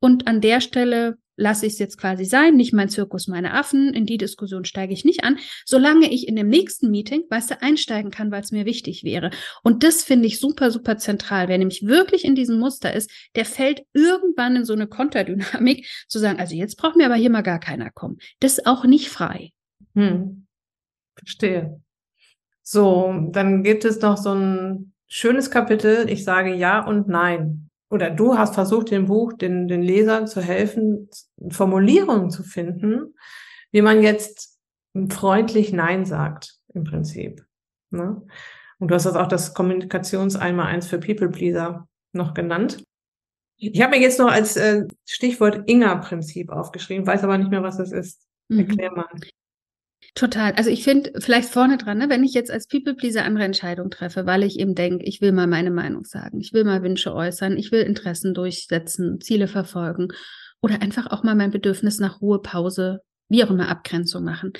[0.00, 3.92] und an der Stelle lasse ich es jetzt quasi sein, nicht mein Zirkus, meine Affen,
[3.92, 7.62] in die Diskussion steige ich nicht an, solange ich in dem nächsten Meeting, weißt du,
[7.62, 9.30] einsteigen kann, weil es mir wichtig wäre.
[9.62, 11.48] Und das finde ich super, super zentral.
[11.48, 16.18] Wer nämlich wirklich in diesem Muster ist, der fällt irgendwann in so eine Konterdynamik, zu
[16.18, 18.18] sagen, also jetzt braucht mir aber hier mal gar keiner kommen.
[18.40, 19.50] Das ist auch nicht frei.
[19.94, 20.46] Hm.
[21.16, 21.80] Verstehe.
[22.62, 26.10] So, dann gibt es noch so ein schönes Kapitel.
[26.10, 27.70] Ich sage ja und nein.
[27.88, 31.08] Oder du hast versucht, dem Buch den, den Lesern zu helfen,
[31.50, 33.14] Formulierungen zu finden,
[33.70, 34.58] wie man jetzt
[35.10, 37.46] freundlich Nein sagt, im Prinzip.
[37.90, 38.22] Ne?
[38.80, 42.82] Und du hast das auch das Kommunikations einmal eins für People Pleaser noch genannt.
[43.56, 47.76] Ich habe mir jetzt noch als äh, Stichwort Inga-Prinzip aufgeschrieben, weiß aber nicht mehr, was
[47.76, 48.26] das ist.
[48.48, 48.58] Mhm.
[48.58, 49.06] Erklär mal.
[50.14, 50.52] Total.
[50.52, 54.26] Also ich finde vielleicht vorne dran, ne, wenn ich jetzt als People-Pleaser andere Entscheidungen treffe,
[54.26, 57.56] weil ich eben denke, ich will mal meine Meinung sagen, ich will mal Wünsche äußern,
[57.56, 60.08] ich will Interessen durchsetzen, Ziele verfolgen
[60.62, 64.52] oder einfach auch mal mein Bedürfnis nach Ruhe, Pause, wie auch immer Abgrenzung machen.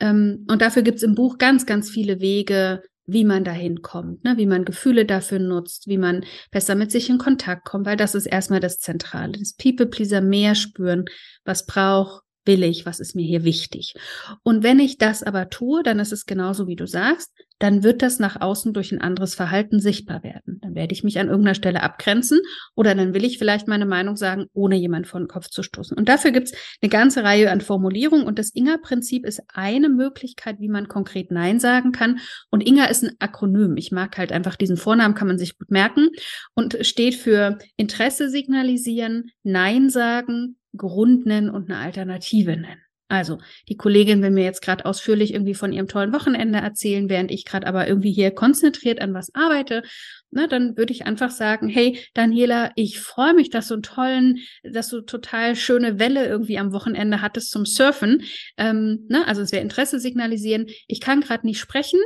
[0.00, 4.38] Ähm, und dafür gibt's im Buch ganz, ganz viele Wege, wie man dahin kommt, ne?
[4.38, 8.14] wie man Gefühle dafür nutzt, wie man besser mit sich in Kontakt kommt, weil das
[8.14, 9.32] ist erstmal das Zentrale.
[9.32, 11.04] Das People-Pleaser mehr spüren,
[11.44, 13.94] was braucht, will ich, was ist mir hier wichtig.
[14.42, 18.02] Und wenn ich das aber tue, dann ist es genauso, wie du sagst, dann wird
[18.02, 20.58] das nach außen durch ein anderes Verhalten sichtbar werden.
[20.60, 22.40] Dann werde ich mich an irgendeiner Stelle abgrenzen
[22.74, 25.96] oder dann will ich vielleicht meine Meinung sagen, ohne jemand vor den Kopf zu stoßen.
[25.96, 30.60] Und dafür gibt es eine ganze Reihe an Formulierungen und das Inga-Prinzip ist eine Möglichkeit,
[30.60, 32.18] wie man konkret Nein sagen kann.
[32.50, 33.76] Und Inga ist ein Akronym.
[33.76, 36.08] Ich mag halt einfach diesen Vornamen, kann man sich gut merken
[36.54, 42.84] und steht für Interesse signalisieren, Nein sagen, Grund nennen und eine Alternative nennen.
[43.08, 47.30] Also, die Kollegin will mir jetzt gerade ausführlich irgendwie von ihrem tollen Wochenende erzählen, während
[47.30, 49.82] ich gerade aber irgendwie hier konzentriert an was arbeite.
[50.30, 54.38] Na, dann würde ich einfach sagen, hey, Daniela, ich freue mich, dass du einen tollen,
[54.64, 58.22] dass du total schöne Welle irgendwie am Wochenende hattest zum Surfen.
[58.56, 60.66] Ähm, ne, also es wäre Interesse signalisieren.
[60.88, 62.00] Ich kann gerade nicht sprechen,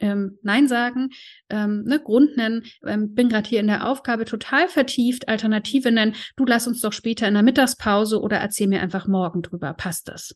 [0.00, 1.10] ähm, Nein sagen,
[1.48, 6.14] ähm, ne, Grund nennen, ähm, bin gerade hier in der Aufgabe total vertieft, Alternative nennen,
[6.36, 10.08] du lass uns doch später in der Mittagspause oder erzähl mir einfach morgen drüber, passt
[10.08, 10.34] das?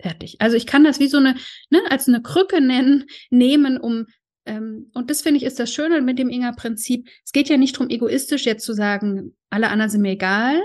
[0.00, 0.36] Fertig.
[0.40, 1.36] Also ich kann das wie so eine,
[1.70, 4.06] ne, als eine Krücke nennen, nehmen, um
[4.44, 7.08] ähm, und das finde ich ist das Schöne mit dem Inga-Prinzip.
[7.24, 10.60] Es geht ja nicht darum, egoistisch jetzt zu sagen, alle anderen sind mir egal,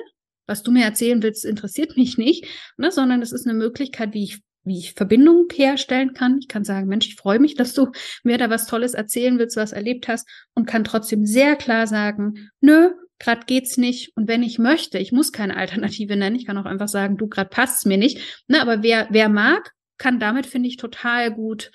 [0.48, 2.46] was du mir erzählen willst, interessiert mich nicht,
[2.78, 6.38] ne, sondern es ist eine Möglichkeit, wie ich wie ich Verbindung herstellen kann.
[6.40, 7.92] Ich kann sagen, Mensch, ich freue mich, dass du
[8.24, 12.50] mir da was Tolles erzählen willst, was erlebt hast und kann trotzdem sehr klar sagen,
[12.62, 16.58] nö, gerade geht's nicht und wenn ich möchte, ich muss keine Alternative nennen, ich kann
[16.58, 18.44] auch einfach sagen, du gerade passt's mir nicht.
[18.48, 21.72] Ne, aber wer wer mag, kann damit finde ich total gut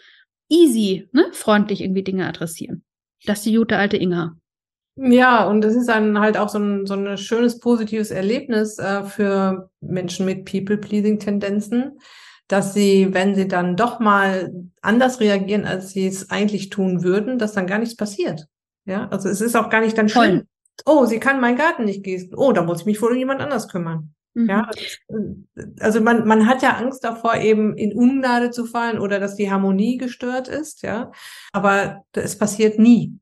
[0.48, 2.84] easy, ne, freundlich irgendwie Dinge adressieren.
[3.24, 4.36] Das ist die gute alte Inga.
[4.96, 9.04] Ja, und das ist dann halt auch so ein, so ein schönes positives Erlebnis äh,
[9.04, 11.98] für Menschen mit People-Pleasing-Tendenzen,
[12.52, 17.38] dass sie, wenn sie dann doch mal anders reagieren, als sie es eigentlich tun würden,
[17.38, 18.46] dass dann gar nichts passiert.
[18.84, 20.42] Ja, also es ist auch gar nicht dann schlimm.
[20.84, 22.34] Oh, sie kann meinen Garten nicht gießen.
[22.36, 24.14] Oh, da muss ich mich wohl um jemand anders kümmern.
[24.34, 24.50] Mhm.
[24.50, 24.70] Ja,
[25.80, 29.50] also man, man hat ja Angst davor, eben in Ungnade zu fallen oder dass die
[29.50, 31.10] Harmonie gestört ist, ja.
[31.52, 33.18] Aber es passiert nie.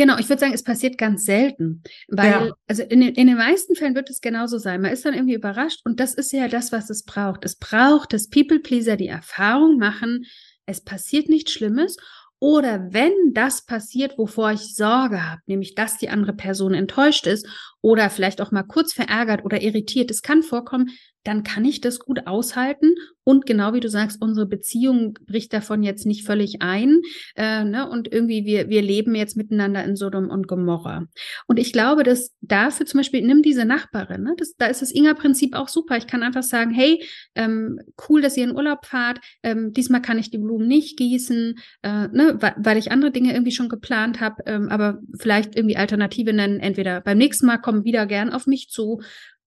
[0.00, 2.52] Genau, ich würde sagen, es passiert ganz selten, weil, ja.
[2.66, 4.80] also in den, in den meisten Fällen wird es genauso sein.
[4.80, 7.44] Man ist dann irgendwie überrascht und das ist ja das, was es braucht.
[7.44, 10.24] Es braucht, dass People-Pleaser die Erfahrung machen,
[10.64, 11.98] es passiert nichts Schlimmes
[12.38, 17.46] oder wenn das passiert, wovor ich Sorge habe, nämlich dass die andere Person enttäuscht ist
[17.82, 20.88] oder vielleicht auch mal kurz verärgert oder irritiert, es kann vorkommen,
[21.24, 22.94] dann kann ich das gut aushalten.
[23.22, 27.00] Und genau wie du sagst, unsere Beziehung bricht davon jetzt nicht völlig ein.
[27.36, 27.88] Äh, ne?
[27.88, 31.06] Und irgendwie, wir, wir leben jetzt miteinander in Sodom und Gomorra.
[31.46, 34.34] Und ich glaube, dass dafür zum Beispiel, nimm diese Nachbarin, ne?
[34.36, 35.96] das, da ist das Inga-Prinzip auch super.
[35.96, 37.04] Ich kann einfach sagen, hey,
[37.34, 39.20] ähm, cool, dass ihr in Urlaub fahrt.
[39.42, 42.38] Ähm, diesmal kann ich die Blumen nicht gießen, äh, ne?
[42.56, 46.58] weil ich andere Dinge irgendwie schon geplant habe, ähm, aber vielleicht irgendwie Alternative nennen.
[46.58, 49.00] Entweder beim nächsten Mal kommen wieder gern auf mich zu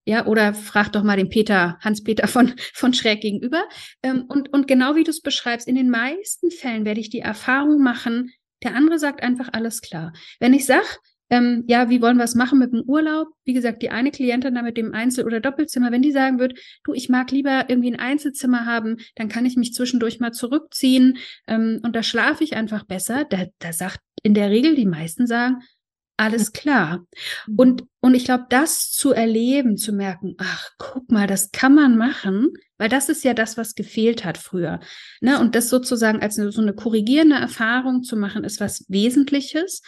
[0.06, 3.64] ja, oder frag doch mal den Peter, Hans-Peter von, von schräg gegenüber.
[4.01, 7.20] Ähm, und, und genau wie du es beschreibst, in den meisten Fällen werde ich die
[7.20, 8.32] Erfahrung machen,
[8.64, 10.14] der andere sagt einfach alles klar.
[10.39, 10.99] Wenn ich sag,
[11.30, 13.30] ähm, ja, wie wollen wir es machen mit dem Urlaub?
[13.43, 16.60] Wie gesagt, die eine Klientin da mit dem Einzel- oder Doppelzimmer, wenn die sagen wird,
[16.84, 21.18] du, ich mag lieber irgendwie ein Einzelzimmer haben, dann kann ich mich zwischendurch mal zurückziehen
[21.47, 23.26] ähm, und da schlafe ich einfach besser.
[23.26, 25.64] Da, da sagt in der Regel die meisten sagen,
[26.18, 27.05] alles klar.
[27.47, 27.55] Mhm.
[27.55, 31.97] Und, und ich glaube, das zu erleben, zu merken, ach, guck mal, das kann man
[31.97, 34.80] machen, weil das ist ja das, was gefehlt hat früher.
[35.22, 35.39] Ne?
[35.39, 39.82] Und das sozusagen als so eine korrigierende Erfahrung zu machen, ist was Wesentliches.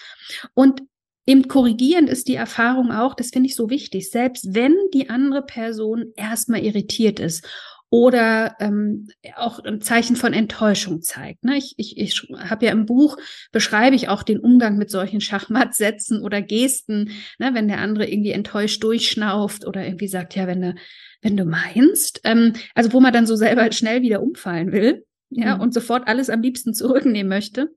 [0.54, 0.82] Und
[1.26, 5.42] im Korrigieren ist die Erfahrung auch, das finde ich so wichtig, selbst wenn die andere
[5.42, 7.48] Person erstmal irritiert ist
[7.90, 11.44] oder ähm, auch ein Zeichen von Enttäuschung zeigt.
[11.44, 11.58] Ne?
[11.58, 13.18] Ich, ich, ich habe ja im Buch,
[13.52, 17.52] beschreibe ich auch den Umgang mit solchen Schachmattsätzen oder Gesten, ne?
[17.54, 20.76] wenn der andere irgendwie enttäuscht durchschnauft oder irgendwie sagt, ja, wenn du,
[21.22, 25.56] wenn du meinst, ähm, also wo man dann so selber schnell wieder umfallen will, ja,
[25.56, 25.62] mhm.
[25.62, 27.70] und sofort alles am liebsten zurücknehmen möchte.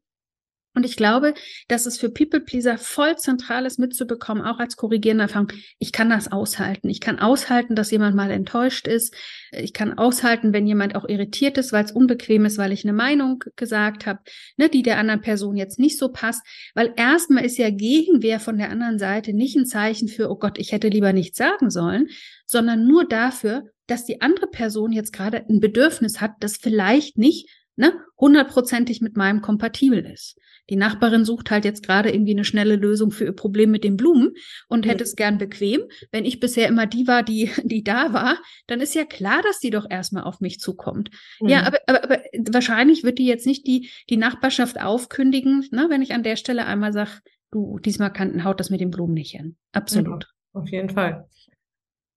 [0.74, 1.34] Und ich glaube,
[1.66, 5.48] dass es für People Pleaser voll zentral ist, mitzubekommen, auch als korrigierende Erfahrung.
[5.78, 6.88] Ich kann das aushalten.
[6.88, 9.14] Ich kann aushalten, dass jemand mal enttäuscht ist.
[9.50, 12.92] Ich kann aushalten, wenn jemand auch irritiert ist, weil es unbequem ist, weil ich eine
[12.92, 14.20] Meinung gesagt habe,
[14.56, 16.46] ne, die der anderen Person jetzt nicht so passt.
[16.74, 20.58] Weil erstmal ist ja Gegenwehr von der anderen Seite nicht ein Zeichen für, oh Gott,
[20.58, 22.08] ich hätte lieber nichts sagen sollen,
[22.46, 27.48] sondern nur dafür, dass die andere Person jetzt gerade ein Bedürfnis hat, das vielleicht nicht
[27.78, 30.36] ne, hundertprozentig mit meinem kompatibel ist.
[30.68, 33.96] Die Nachbarin sucht halt jetzt gerade irgendwie eine schnelle Lösung für ihr Problem mit den
[33.96, 34.34] Blumen
[34.68, 35.82] und hätte es gern bequem.
[36.10, 39.60] Wenn ich bisher immer die war, die, die da war, dann ist ja klar, dass
[39.60, 41.10] die doch erstmal auf mich zukommt.
[41.40, 41.48] Mhm.
[41.48, 42.18] Ja, aber, aber, aber
[42.50, 46.66] wahrscheinlich wird die jetzt nicht die, die Nachbarschaft aufkündigen, ne, wenn ich an der Stelle
[46.66, 47.12] einmal sage,
[47.50, 49.56] du, diesmal kann, haut das mit den Blumen nicht hin.
[49.72, 50.24] Absolut.
[50.24, 51.28] Ja, auf jeden Fall.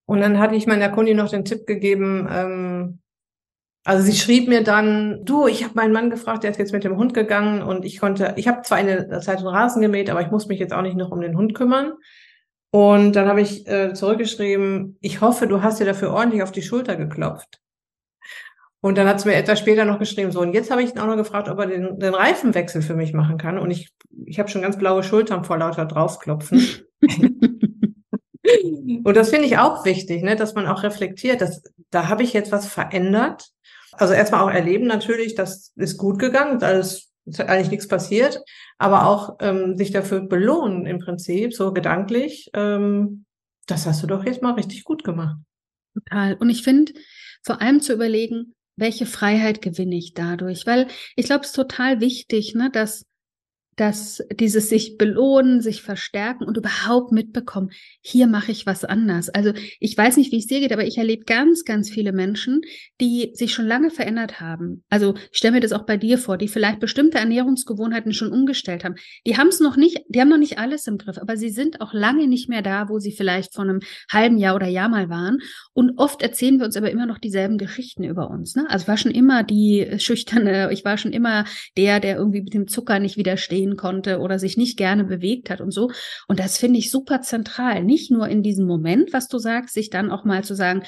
[0.05, 3.00] Und dann hatte ich meiner Kundin noch den Tipp gegeben, ähm,
[3.84, 6.84] also sie schrieb mir dann, du, ich habe meinen Mann gefragt, der ist jetzt mit
[6.84, 10.21] dem Hund gegangen und ich konnte, ich habe zwar eine Zeit den Rasen gemäht, aber
[10.21, 11.93] ich muss mich jetzt auch nicht noch um den Hund kümmern.
[12.69, 16.61] Und dann habe ich äh, zurückgeschrieben, ich hoffe, du hast dir dafür ordentlich auf die
[16.61, 17.59] Schulter geklopft.
[18.82, 20.99] Und dann hat sie mir etwas später noch geschrieben, so, und jetzt habe ich ihn
[20.99, 23.59] auch noch gefragt, ob er den, den Reifenwechsel für mich machen kann.
[23.59, 23.91] Und ich,
[24.25, 26.67] ich habe schon ganz blaue Schultern vor lauter draufklopfen.
[29.03, 32.34] und das finde ich auch wichtig, ne, dass man auch reflektiert, dass da habe ich
[32.34, 33.51] jetzt was verändert
[33.93, 38.41] Also erstmal auch erleben natürlich, das ist gut gegangen, alles ist eigentlich nichts passiert,
[38.77, 43.25] aber auch ähm, sich dafür belohnen im Prinzip, so gedanklich, ähm,
[43.67, 45.37] das hast du doch jetzt mal richtig gut gemacht.
[45.93, 46.35] Total.
[46.35, 46.93] Und ich finde,
[47.43, 50.65] vor allem zu überlegen, welche Freiheit gewinne ich dadurch?
[50.65, 53.05] Weil ich glaube, es ist total wichtig, ne, dass
[53.82, 59.29] dass dieses sich belohnen, sich verstärken und überhaupt mitbekommen, hier mache ich was anders.
[59.29, 62.61] Also ich weiß nicht, wie es dir geht, aber ich erlebe ganz, ganz viele Menschen,
[63.01, 64.84] die sich schon lange verändert haben.
[64.91, 68.84] Also ich stelle mir das auch bei dir vor, die vielleicht bestimmte Ernährungsgewohnheiten schon umgestellt
[68.84, 68.93] haben.
[69.25, 71.82] Die haben es noch nicht, die haben noch nicht alles im Griff, aber sie sind
[71.82, 73.79] auch lange nicht mehr da, wo sie vielleicht vor einem
[74.11, 75.39] halben Jahr oder Jahr mal waren.
[75.73, 78.55] Und oft erzählen wir uns aber immer noch dieselben Geschichten über uns.
[78.55, 78.67] Ne?
[78.69, 81.45] Also war schon immer die schüchterne, ich war schon immer
[81.77, 85.49] der, der irgendwie mit dem Zucker nicht widersteht stehen konnte oder sich nicht gerne bewegt
[85.49, 85.91] hat und so.
[86.28, 87.84] Und das finde ich super zentral.
[87.84, 90.84] Nicht nur in diesem Moment, was du sagst, sich dann auch mal zu sagen,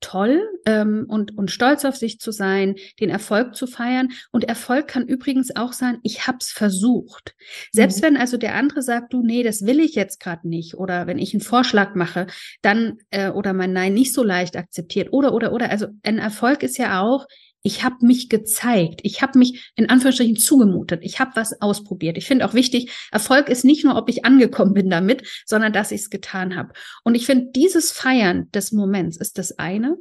[0.00, 4.10] toll ähm, und, und stolz auf sich zu sein, den Erfolg zu feiern.
[4.30, 7.34] Und Erfolg kann übrigens auch sein, ich hab's versucht.
[7.72, 8.02] Selbst mhm.
[8.06, 11.18] wenn also der andere sagt, du, nee, das will ich jetzt gerade nicht, oder wenn
[11.18, 12.28] ich einen Vorschlag mache,
[12.62, 15.68] dann äh, oder mein Nein nicht so leicht akzeptiert, oder, oder, oder.
[15.68, 17.26] Also ein Erfolg ist ja auch,
[17.62, 19.00] ich habe mich gezeigt.
[19.02, 21.00] Ich habe mich in Anführungsstrichen zugemutet.
[21.02, 22.16] Ich habe was ausprobiert.
[22.16, 25.90] Ich finde auch wichtig, Erfolg ist nicht nur, ob ich angekommen bin damit, sondern dass
[25.90, 26.72] ich es getan habe.
[27.04, 29.96] Und ich finde, dieses Feiern des Moments ist das eine.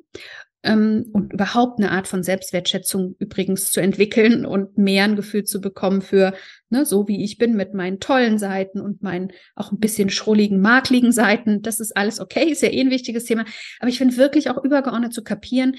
[0.64, 5.62] Ähm, und überhaupt eine Art von Selbstwertschätzung übrigens zu entwickeln und mehr ein Gefühl zu
[5.62, 6.34] bekommen für,
[6.70, 10.60] ne, so wie ich bin mit meinen tollen Seiten und meinen auch ein bisschen schrulligen,
[10.60, 11.62] makligen Seiten.
[11.62, 13.45] Das ist alles okay, ist ja eh ein wichtiges Thema.
[13.80, 15.76] Aber ich finde wirklich auch übergeordnet zu kapieren,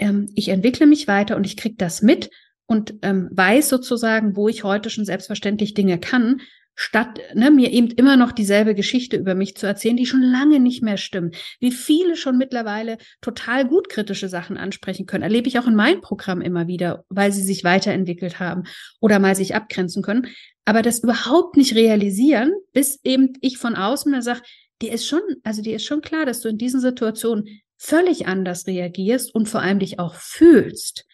[0.00, 2.30] ähm, ich entwickle mich weiter und ich kriege das mit
[2.66, 6.40] und ähm, weiß sozusagen, wo ich heute schon selbstverständlich Dinge kann,
[6.74, 10.60] statt ne, mir eben immer noch dieselbe Geschichte über mich zu erzählen, die schon lange
[10.60, 11.36] nicht mehr stimmt.
[11.58, 16.00] Wie viele schon mittlerweile total gut kritische Sachen ansprechen können, erlebe ich auch in meinem
[16.00, 18.62] Programm immer wieder, weil sie sich weiterentwickelt haben
[18.98, 20.28] oder mal sich abgrenzen können.
[20.64, 24.40] Aber das überhaupt nicht realisieren, bis eben ich von außen mir sage,
[24.80, 28.66] dir ist schon, also dir ist schon klar, dass du in diesen Situationen völlig anders
[28.66, 31.06] reagierst und vor allem dich auch fühlst.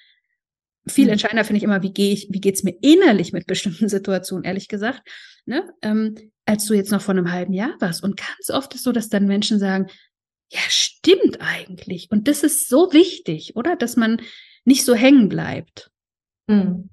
[0.88, 1.12] Viel mhm.
[1.12, 4.68] entscheidender finde ich immer, wie gehe ich, wie geht's mir innerlich mit bestimmten Situationen, ehrlich
[4.68, 5.02] gesagt,
[5.46, 5.64] ne?
[5.82, 8.02] Ähm, als du jetzt noch vor einem halben Jahr warst.
[8.04, 9.86] Und ganz oft ist so, dass dann Menschen sagen,
[10.48, 12.08] ja, stimmt eigentlich.
[12.10, 13.74] Und das ist so wichtig, oder?
[13.74, 14.20] Dass man
[14.64, 15.90] nicht so hängen bleibt.
[16.46, 16.90] Mhm.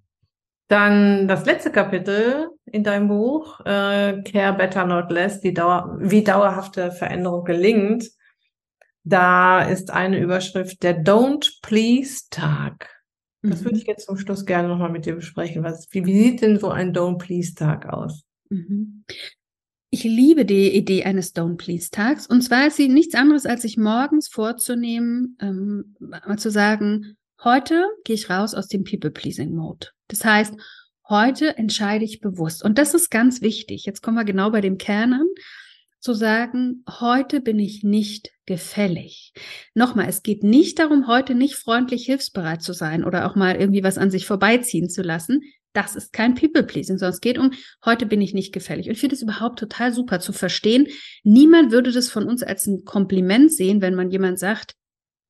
[0.69, 6.23] Dann das letzte Kapitel in deinem Buch, äh, Care Better Not Less, die Dauer, wie
[6.23, 8.09] dauerhafte Veränderung gelingt.
[9.03, 12.89] Da ist eine Überschrift der Don't Please Tag.
[13.41, 13.65] Das mhm.
[13.65, 15.63] würde ich jetzt zum Schluss gerne nochmal mit dir besprechen.
[15.63, 18.23] Was, wie, wie sieht denn so ein Don't Please Tag aus?
[18.49, 19.03] Mhm.
[19.89, 22.25] Ich liebe die Idee eines Don't Please Tags.
[22.25, 27.85] Und zwar ist sie nichts anderes, als sich morgens vorzunehmen, ähm, mal zu sagen, heute
[28.05, 29.89] gehe ich raus aus dem People-Pleasing-Mode.
[30.07, 30.55] Das heißt,
[31.09, 32.63] heute entscheide ich bewusst.
[32.63, 33.85] Und das ist ganz wichtig.
[33.85, 35.27] Jetzt kommen wir genau bei dem Kern an
[36.03, 39.31] zu sagen, heute bin ich nicht gefällig.
[39.73, 43.83] Nochmal, es geht nicht darum, heute nicht freundlich hilfsbereit zu sein oder auch mal irgendwie
[43.83, 45.43] was an sich vorbeiziehen zu lassen.
[45.71, 47.51] Das ist kein People-Pleasing, sondern es geht um,
[47.85, 48.87] heute bin ich nicht gefällig.
[48.87, 50.87] Und ich finde es überhaupt total super zu verstehen.
[51.23, 54.75] Niemand würde das von uns als ein Kompliment sehen, wenn man jemand sagt,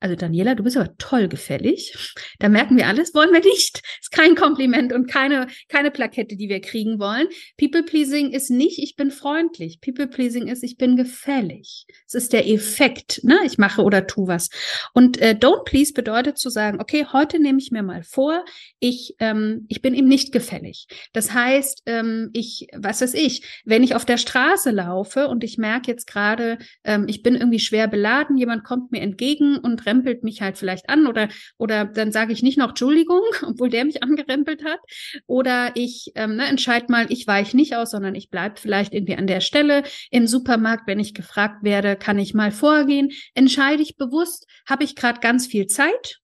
[0.04, 1.96] also Daniela, du bist aber toll gefällig.
[2.40, 3.82] Da merken wir alles, wollen wir nicht.
[4.02, 7.28] Ist kein Kompliment und keine, keine Plakette, die wir kriegen wollen.
[7.58, 9.80] People pleasing ist nicht, ich bin freundlich.
[9.80, 11.86] People pleasing ist, ich bin gefällig.
[12.06, 13.40] Es ist der Effekt, ne?
[13.46, 14.50] Ich mache oder tu was.
[14.94, 18.44] Und äh, don't please bedeutet zu sagen, okay, heute nehme ich mir mal vor,
[18.82, 20.88] ich, ähm, ich bin ihm nicht gefällig.
[21.14, 25.58] Das heißt, ähm, ich, was weiß ich, wenn ich auf der Straße laufe und ich
[25.58, 30.24] merke jetzt gerade, ähm, ich bin irgendwie schwer beladen, jemand kommt mir entgegen und rempelt
[30.24, 34.04] mich halt vielleicht an oder, oder dann sage ich nicht noch Entschuldigung, obwohl der mich
[34.04, 34.80] angerempelt hat.
[35.28, 39.16] Oder ich ähm, ne, entscheide mal, ich weiche nicht aus, sondern ich bleibe vielleicht irgendwie
[39.16, 39.84] an der Stelle.
[40.10, 43.12] Im Supermarkt, wenn ich gefragt werde, kann ich mal vorgehen.
[43.36, 46.20] Entscheide ich bewusst, habe ich gerade ganz viel Zeit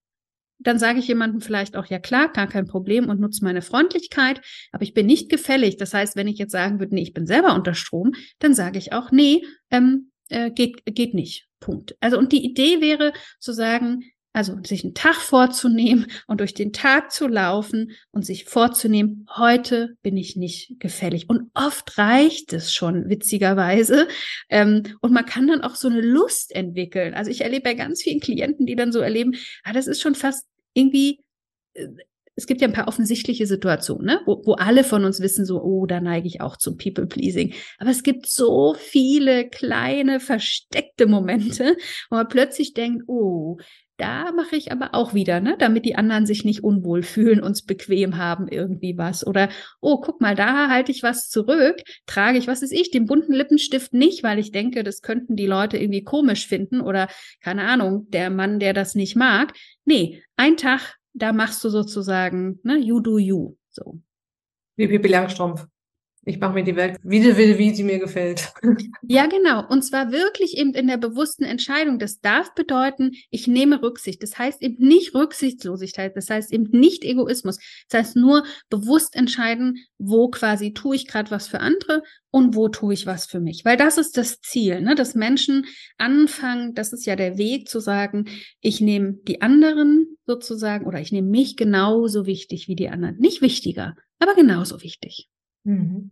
[0.61, 4.41] dann sage ich jemandem vielleicht auch, ja klar, gar kein Problem und nutze meine Freundlichkeit,
[4.73, 5.77] aber ich bin nicht gefällig.
[5.77, 8.77] Das heißt, wenn ich jetzt sagen würde, nee, ich bin selber unter Strom, dann sage
[8.77, 9.41] ich auch, nee,
[9.71, 11.48] ähm, äh, geht, geht nicht.
[11.59, 11.95] Punkt.
[11.99, 16.71] Also und die Idee wäre zu sagen, also sich einen Tag vorzunehmen und durch den
[16.71, 21.29] Tag zu laufen und sich vorzunehmen, heute bin ich nicht gefällig.
[21.29, 24.07] Und oft reicht es schon, witzigerweise.
[24.49, 27.15] Ähm, und man kann dann auch so eine Lust entwickeln.
[27.15, 29.33] Also ich erlebe bei ganz vielen Klienten, die dann so erleben,
[29.63, 31.21] ah, das ist schon fast irgendwie
[31.73, 31.87] äh,
[32.39, 34.21] es gibt ja ein paar offensichtliche Situationen, ne?
[34.25, 37.53] wo, wo alle von uns wissen, so, oh, da neige ich auch zum People-Pleasing.
[37.77, 41.75] Aber es gibt so viele kleine, versteckte Momente,
[42.09, 43.57] wo man plötzlich denkt, oh,
[43.99, 47.63] Da mache ich aber auch wieder, ne, damit die anderen sich nicht unwohl fühlen, uns
[47.63, 49.27] bequem haben, irgendwie was.
[49.27, 49.49] Oder,
[49.81, 53.33] oh, guck mal, da halte ich was zurück, trage ich, was ist ich, den bunten
[53.33, 57.09] Lippenstift nicht, weil ich denke, das könnten die Leute irgendwie komisch finden oder,
[57.41, 59.51] keine Ahnung, der Mann, der das nicht mag.
[59.83, 63.99] Nee, ein Tag, da machst du sozusagen, ne, you do you, so.
[64.75, 65.67] Wie Pippi Langstrumpf.
[66.25, 68.51] Ich mache mir die Welt, wie sie will, wie sie mir gefällt.
[69.01, 69.67] Ja, genau.
[69.67, 71.97] Und zwar wirklich eben in der bewussten Entscheidung.
[71.97, 74.21] Das darf bedeuten, ich nehme Rücksicht.
[74.21, 76.15] Das heißt eben nicht Rücksichtslosigkeit.
[76.15, 77.57] Das heißt eben nicht Egoismus.
[77.89, 82.67] Das heißt nur bewusst entscheiden, wo quasi tue ich gerade was für andere und wo
[82.69, 83.65] tue ich was für mich.
[83.65, 84.95] Weil das ist das Ziel, ne?
[84.95, 85.65] dass Menschen
[85.97, 88.25] anfangen, das ist ja der Weg zu sagen,
[88.61, 93.17] ich nehme die anderen sozusagen oder ich nehme mich genauso wichtig wie die anderen.
[93.17, 95.29] Nicht wichtiger, aber genauso wichtig.
[95.69, 96.11] Mhm.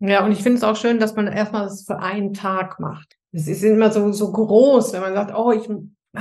[0.00, 3.16] Ja, und ich finde es auch schön, dass man erstmal das für einen Tag macht.
[3.32, 5.68] Es ist immer so, so groß, wenn man sagt, oh, ich,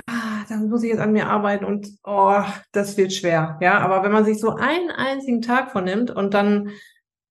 [0.07, 3.57] ah, dann muss ich jetzt an mir arbeiten und oh, das wird schwer.
[3.61, 6.71] Ja, aber wenn man sich so einen einzigen Tag vornimmt und dann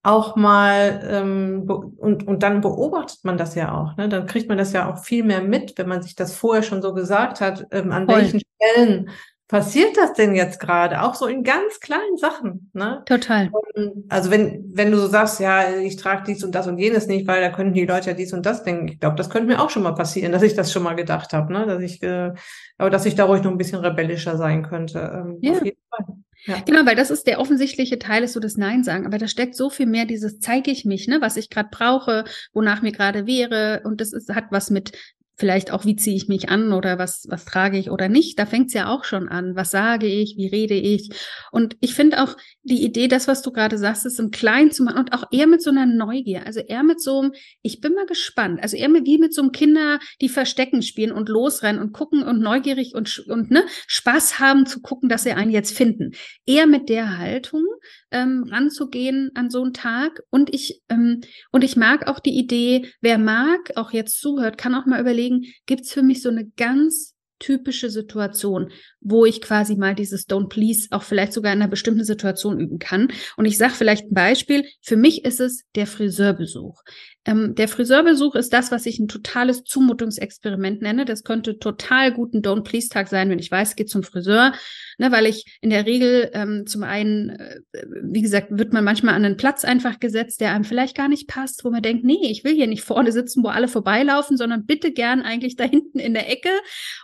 [0.04, 4.08] auch mal ähm, und, und dann beobachtet man das ja auch, ne?
[4.08, 6.82] Dann kriegt man das ja auch viel mehr mit, wenn man sich das vorher schon
[6.82, 8.16] so gesagt hat, ähm, an Voll.
[8.16, 9.10] welchen Stellen
[9.52, 11.02] passiert das denn jetzt gerade?
[11.02, 13.02] Auch so in ganz kleinen Sachen, ne?
[13.04, 13.50] Total.
[14.08, 17.26] Also wenn, wenn du so sagst, ja, ich trage dies und das und jenes nicht,
[17.26, 18.88] weil da könnten die Leute ja dies und das denken.
[18.88, 21.34] Ich glaube, das könnte mir auch schon mal passieren, dass ich das schon mal gedacht
[21.34, 21.66] habe, ne?
[21.66, 22.32] Dass ich, äh,
[22.78, 24.98] aber dass ich da ruhig noch ein bisschen rebellischer sein könnte.
[25.14, 25.52] Ähm, ja.
[26.46, 26.58] Ja.
[26.66, 29.06] Genau, weil das ist der offensichtliche Teil, ist so das Nein sagen.
[29.06, 32.24] Aber da steckt so viel mehr dieses zeige ich mich, ne, was ich gerade brauche,
[32.52, 33.82] wonach mir gerade wäre.
[33.84, 34.92] Und das ist, hat was mit
[35.36, 38.38] vielleicht auch, wie ziehe ich mich an oder was, was trage ich oder nicht.
[38.38, 39.56] Da fängt es ja auch schon an.
[39.56, 40.36] Was sage ich?
[40.36, 41.10] Wie rede ich?
[41.50, 44.84] Und ich finde auch die Idee, das, was du gerade sagst, ist im Kleinen zu
[44.84, 46.46] machen und auch eher mit so einer Neugier.
[46.46, 48.62] Also eher mit so einem, ich bin mal gespannt.
[48.62, 52.40] Also eher wie mit so einem Kinder, die Verstecken spielen und losrennen und gucken und
[52.40, 56.12] neugierig und, und ne, Spaß haben zu gucken, dass sie einen jetzt finden.
[56.46, 57.64] Eher mit der Haltung
[58.12, 60.22] ähm, ranzugehen an so einen Tag.
[60.30, 64.74] Und ich, ähm, und ich mag auch die Idee, wer mag, auch jetzt zuhört, kann
[64.74, 68.70] auch mal überlegen, gibt's für mich so eine ganz typische Situation,
[69.04, 72.78] wo ich quasi mal dieses Don't Please auch vielleicht sogar in einer bestimmten Situation üben
[72.78, 73.08] kann.
[73.36, 74.64] Und ich sage vielleicht ein Beispiel.
[74.80, 76.82] Für mich ist es der Friseurbesuch.
[77.24, 81.04] Ähm, der Friseurbesuch ist das, was ich ein totales Zumutungsexperiment nenne.
[81.04, 84.52] Das könnte total gut ein Don't Please Tag sein, wenn ich weiß, geht zum Friseur,
[84.98, 87.60] ne, weil ich in der Regel ähm, zum einen, äh,
[88.02, 91.28] wie gesagt, wird man manchmal an einen Platz einfach gesetzt, der einem vielleicht gar nicht
[91.28, 94.66] passt, wo man denkt, nee, ich will hier nicht vorne sitzen, wo alle vorbeilaufen, sondern
[94.66, 96.50] bitte gern eigentlich da hinten in der Ecke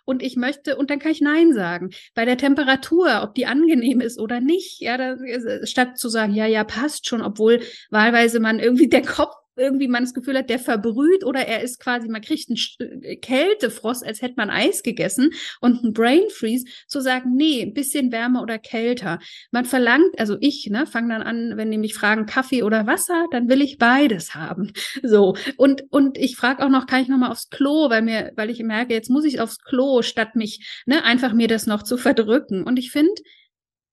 [0.05, 1.88] und ich möchte und dann kann ich Nein sagen.
[2.15, 6.35] Bei der Temperatur, ob die angenehm ist oder nicht, ja, da, äh, statt zu sagen,
[6.35, 7.61] ja, ja, passt schon, obwohl
[7.91, 11.81] wahlweise man irgendwie der Kopf irgendwie man das Gefühl hat, der verbrüht oder er ist
[11.81, 15.31] quasi, man kriegt einen äh, Kältefrost, als hätte man Eis gegessen
[15.61, 19.19] und einen Brain Freeze, zu sagen, nee, ein bisschen wärmer oder kälter.
[19.51, 23.27] Man verlangt, also ich, ne, fange dann an, wenn die mich fragen, Kaffee oder Wasser,
[23.31, 24.73] dann will ich beides haben.
[25.03, 25.37] So.
[25.57, 28.63] Und, und ich frage auch noch, kann ich nochmal aufs Klo, weil mir, weil ich
[28.63, 32.65] merke, jetzt muss ich aufs Klo, statt mich, ne, einfach mir das noch zu verdrücken.
[32.65, 33.13] Und ich finde,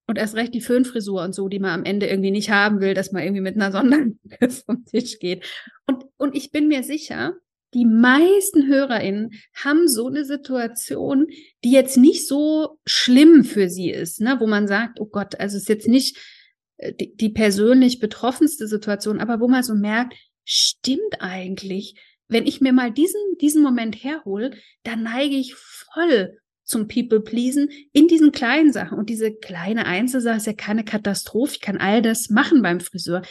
[0.07, 2.93] und erst recht die Föhnfrisur und so, die man am Ende irgendwie nicht haben will,
[2.93, 5.45] dass man irgendwie mit einer Sondermücke vom Tisch geht.
[5.87, 7.33] Und, und ich bin mir sicher,
[7.73, 11.27] die meisten HörerInnen haben so eine Situation,
[11.63, 15.57] die jetzt nicht so schlimm für sie ist, ne, wo man sagt, oh Gott, also
[15.57, 16.17] ist jetzt nicht
[16.77, 20.13] äh, die, die persönlich betroffenste Situation, aber wo man so merkt,
[20.45, 24.51] stimmt eigentlich, wenn ich mir mal diesen, diesen Moment herhole,
[24.83, 28.97] dann neige ich voll zum People-Pleasen in diesen kleinen Sachen.
[28.97, 31.53] Und diese kleine Einzelsache ist ja keine Katastrophe.
[31.53, 33.21] Ich kann all das machen beim Friseur.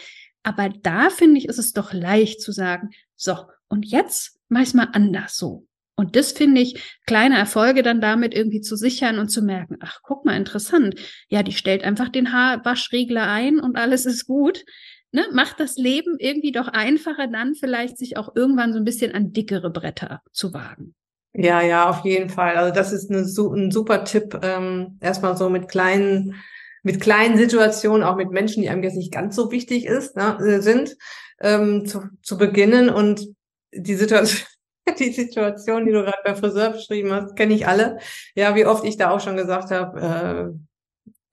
[0.42, 3.36] Aber da finde ich, ist es doch leicht zu sagen, so,
[3.68, 5.66] und jetzt mach ich mal anders so.
[5.96, 10.00] Und das finde ich, kleine Erfolge dann damit irgendwie zu sichern und zu merken, ach,
[10.02, 10.96] guck mal, interessant.
[11.28, 14.64] Ja, die stellt einfach den Haarwaschregler ein und alles ist gut.
[15.12, 15.24] Ne?
[15.32, 19.32] Macht das Leben irgendwie doch einfacher, dann vielleicht sich auch irgendwann so ein bisschen an
[19.32, 20.96] dickere Bretter zu wagen.
[21.36, 22.56] Ja, ja, auf jeden Fall.
[22.56, 24.38] Also das ist eine, ein super Tipp.
[24.42, 26.36] Ähm, erstmal so mit kleinen,
[26.82, 30.38] mit kleinen Situationen, auch mit Menschen, die einem jetzt nicht ganz so wichtig ist, ne,
[30.38, 30.96] äh, sind,
[31.40, 32.88] ähm, zu, zu beginnen.
[32.88, 33.26] Und
[33.72, 34.46] die Situation,
[34.98, 37.98] die Situation, die du gerade bei Friseur beschrieben hast, kenne ich alle.
[38.36, 40.56] Ja, wie oft ich da auch schon gesagt habe,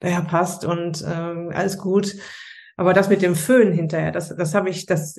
[0.00, 2.16] äh, ja, passt und äh, alles gut.
[2.76, 5.16] Aber das mit dem Föhn hinterher, das, das habe ich, das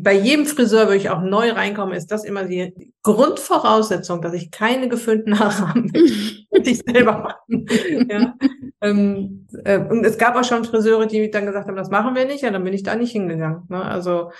[0.00, 4.50] bei jedem Friseur, wo ich auch neu reinkomme, ist das immer die Grundvoraussetzung, dass ich
[4.50, 7.66] keine geföhnten Haare habe, die ich selber machen.
[8.10, 8.34] ja.
[8.80, 12.24] ähm, äh, und es gab auch schon Friseure, die dann gesagt haben, das machen wir
[12.24, 13.64] nicht, ja, dann bin ich da nicht hingegangen.
[13.68, 13.82] Ne?
[13.82, 14.30] Also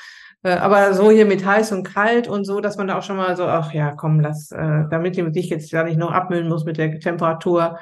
[0.45, 3.17] Äh, aber so hier mit heiß und kalt und so, dass man da auch schon
[3.17, 6.65] mal so, ach ja, komm, lass, äh, damit ich jetzt ja nicht noch abmühen muss
[6.65, 7.79] mit der Temperatur,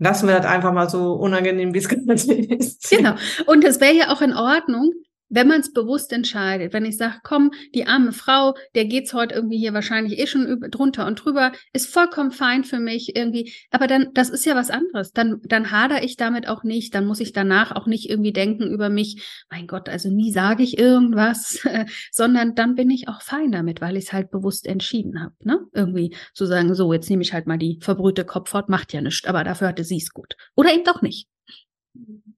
[0.00, 2.90] lassen wir das einfach mal so unangenehm, wie es gerade ist.
[2.90, 3.14] Genau.
[3.46, 4.92] Und es wäre ja auch in Ordnung,
[5.30, 9.34] wenn man es bewusst entscheidet, wenn ich sage, komm, die arme Frau, der geht's heute
[9.34, 13.86] irgendwie hier wahrscheinlich eh schon drunter und drüber, ist vollkommen fein für mich irgendwie, aber
[13.86, 15.12] dann, das ist ja was anderes.
[15.12, 18.70] Dann, dann hader ich damit auch nicht, dann muss ich danach auch nicht irgendwie denken
[18.70, 21.66] über mich, mein Gott, also nie sage ich irgendwas,
[22.12, 25.60] sondern dann bin ich auch fein damit, weil ich es halt bewusst entschieden habe, ne?
[25.72, 29.26] Irgendwie zu sagen, so, jetzt nehme ich halt mal die verbrühte Kopfhaut, macht ja nichts,
[29.26, 30.34] aber dafür hatte sie es gut.
[30.56, 31.28] Oder eben doch nicht.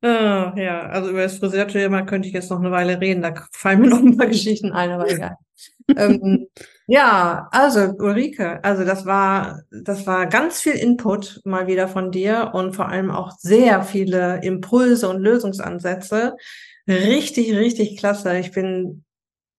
[0.02, 3.22] Ah, ja, also über das Friseurthema könnte ich jetzt noch eine Weile reden.
[3.22, 5.36] Da fallen mir noch ein paar Geschichten ein, aber egal.
[5.96, 6.48] ähm,
[6.88, 12.50] ja, also Ulrike, also das war, das war ganz viel Input mal wieder von dir
[12.52, 16.36] und vor allem auch sehr viele Impulse und Lösungsansätze.
[16.88, 18.38] Richtig, richtig klasse.
[18.38, 19.04] Ich bin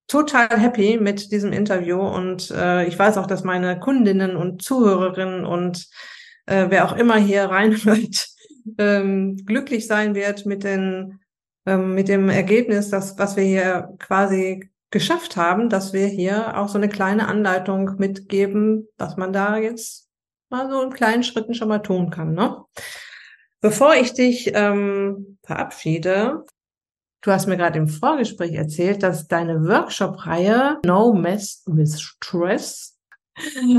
[0.08, 5.46] total happy mit diesem Interview und äh, ich weiß auch, dass meine Kundinnen und Zuhörerinnen
[5.46, 5.88] und
[6.46, 8.28] äh, wer auch immer hier reinhört,
[8.78, 11.20] ähm, glücklich sein wird mit den
[11.66, 16.70] ähm, mit dem Ergebnis, dass was wir hier quasi geschafft haben, dass wir hier auch
[16.70, 20.10] so eine kleine Anleitung mitgeben, was man da jetzt
[20.50, 22.34] mal so in kleinen Schritten schon mal tun kann.
[22.34, 22.64] Ne?
[23.60, 26.46] Bevor ich dich ähm, verabschiede,
[27.22, 32.93] du hast mir gerade im Vorgespräch erzählt, dass deine Workshop-Reihe No Mess with Stress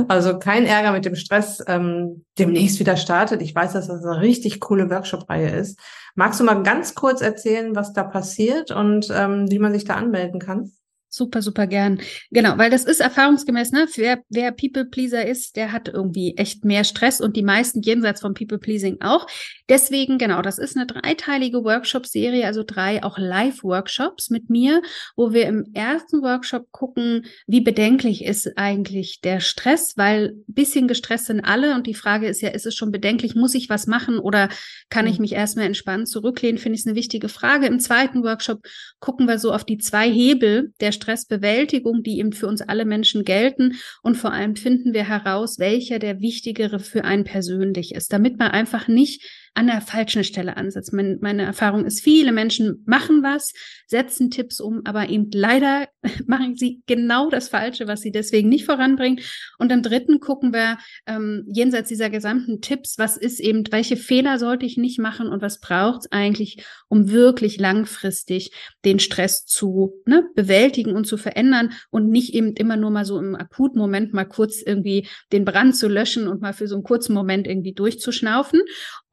[0.08, 3.42] also kein Ärger mit dem Stress ähm, demnächst wieder startet.
[3.42, 5.78] Ich weiß, dass das eine richtig coole Workshop-Reihe ist.
[6.14, 9.94] Magst du mal ganz kurz erzählen, was da passiert und ähm, wie man sich da
[9.94, 10.72] anmelden kann?
[11.14, 12.00] Super, super gern.
[12.32, 13.86] Genau, weil das ist erfahrungsgemäß, ne?
[13.94, 18.34] Wer, wer People-Pleaser ist, der hat irgendwie echt mehr Stress und die meisten jenseits von
[18.34, 19.28] People-Pleasing auch.
[19.68, 24.82] Deswegen, genau, das ist eine dreiteilige Workshop-Serie, also drei auch Live-Workshops mit mir,
[25.14, 31.26] wo wir im ersten Workshop gucken, wie bedenklich ist eigentlich der Stress, weil bisschen gestresst
[31.26, 34.18] sind alle und die Frage ist ja, ist es schon bedenklich, muss ich was machen
[34.18, 34.48] oder
[34.90, 35.22] kann ich mhm.
[35.22, 37.66] mich erstmal entspannt zurücklehnen, finde ich eine wichtige Frage.
[37.66, 38.66] Im zweiten Workshop
[38.98, 43.24] gucken wir so auf die zwei Hebel der Stressbewältigung, die eben für uns alle Menschen
[43.24, 43.76] gelten.
[44.02, 48.50] Und vor allem finden wir heraus, welcher der wichtigere für einen persönlich ist, damit man
[48.50, 49.22] einfach nicht
[49.54, 50.92] an der falschen Stelle ansetzt.
[50.92, 53.52] Mein, meine Erfahrung ist, viele Menschen machen was,
[53.86, 55.88] setzen Tipps um, aber eben leider
[56.26, 59.20] machen sie genau das Falsche, was sie deswegen nicht voranbringen.
[59.58, 64.38] Und im dritten gucken wir ähm, jenseits dieser gesamten Tipps, was ist eben, welche Fehler
[64.38, 68.52] sollte ich nicht machen und was braucht es eigentlich, um wirklich langfristig
[68.84, 73.18] den Stress zu ne, bewältigen und zu verändern und nicht eben immer nur mal so
[73.18, 76.84] im akuten Moment mal kurz irgendwie den Brand zu löschen und mal für so einen
[76.84, 78.60] kurzen Moment irgendwie durchzuschnaufen.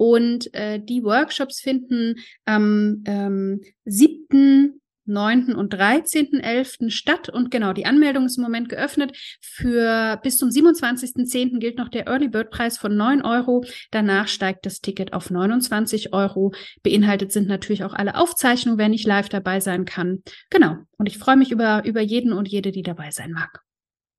[0.01, 5.53] Und äh, die Workshops finden am ähm, 7., 9.
[5.53, 6.89] und 13.11.
[6.89, 7.29] statt.
[7.29, 9.15] Und genau, die Anmeldung ist im Moment geöffnet.
[9.41, 11.59] Für bis zum 27.10.
[11.59, 13.63] gilt noch der Early Bird Preis von 9 Euro.
[13.91, 16.51] Danach steigt das Ticket auf 29 Euro.
[16.81, 20.23] Beinhaltet sind natürlich auch alle Aufzeichnungen, wer nicht live dabei sein kann.
[20.49, 20.77] Genau.
[20.97, 23.61] Und ich freue mich über, über jeden und jede, die dabei sein mag.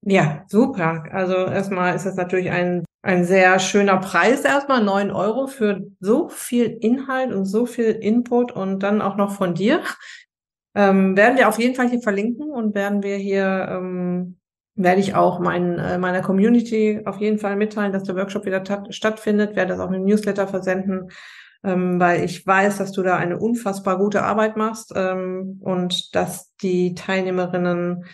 [0.05, 1.05] Ja, super.
[1.13, 6.29] Also erstmal ist das natürlich ein, ein sehr schöner Preis erstmal, neun Euro für so
[6.29, 9.81] viel Inhalt und so viel Input und dann auch noch von dir.
[10.75, 14.39] Ähm, werden wir auf jeden Fall hier verlinken und werden wir hier, ähm,
[14.75, 18.65] werde ich auch mein, äh, meiner Community auf jeden Fall mitteilen, dass der Workshop wieder
[18.91, 21.11] stattfindet, werde das auch mit Newsletter versenden,
[21.63, 26.55] ähm, weil ich weiß, dass du da eine unfassbar gute Arbeit machst ähm, und dass
[26.57, 28.05] die Teilnehmerinnen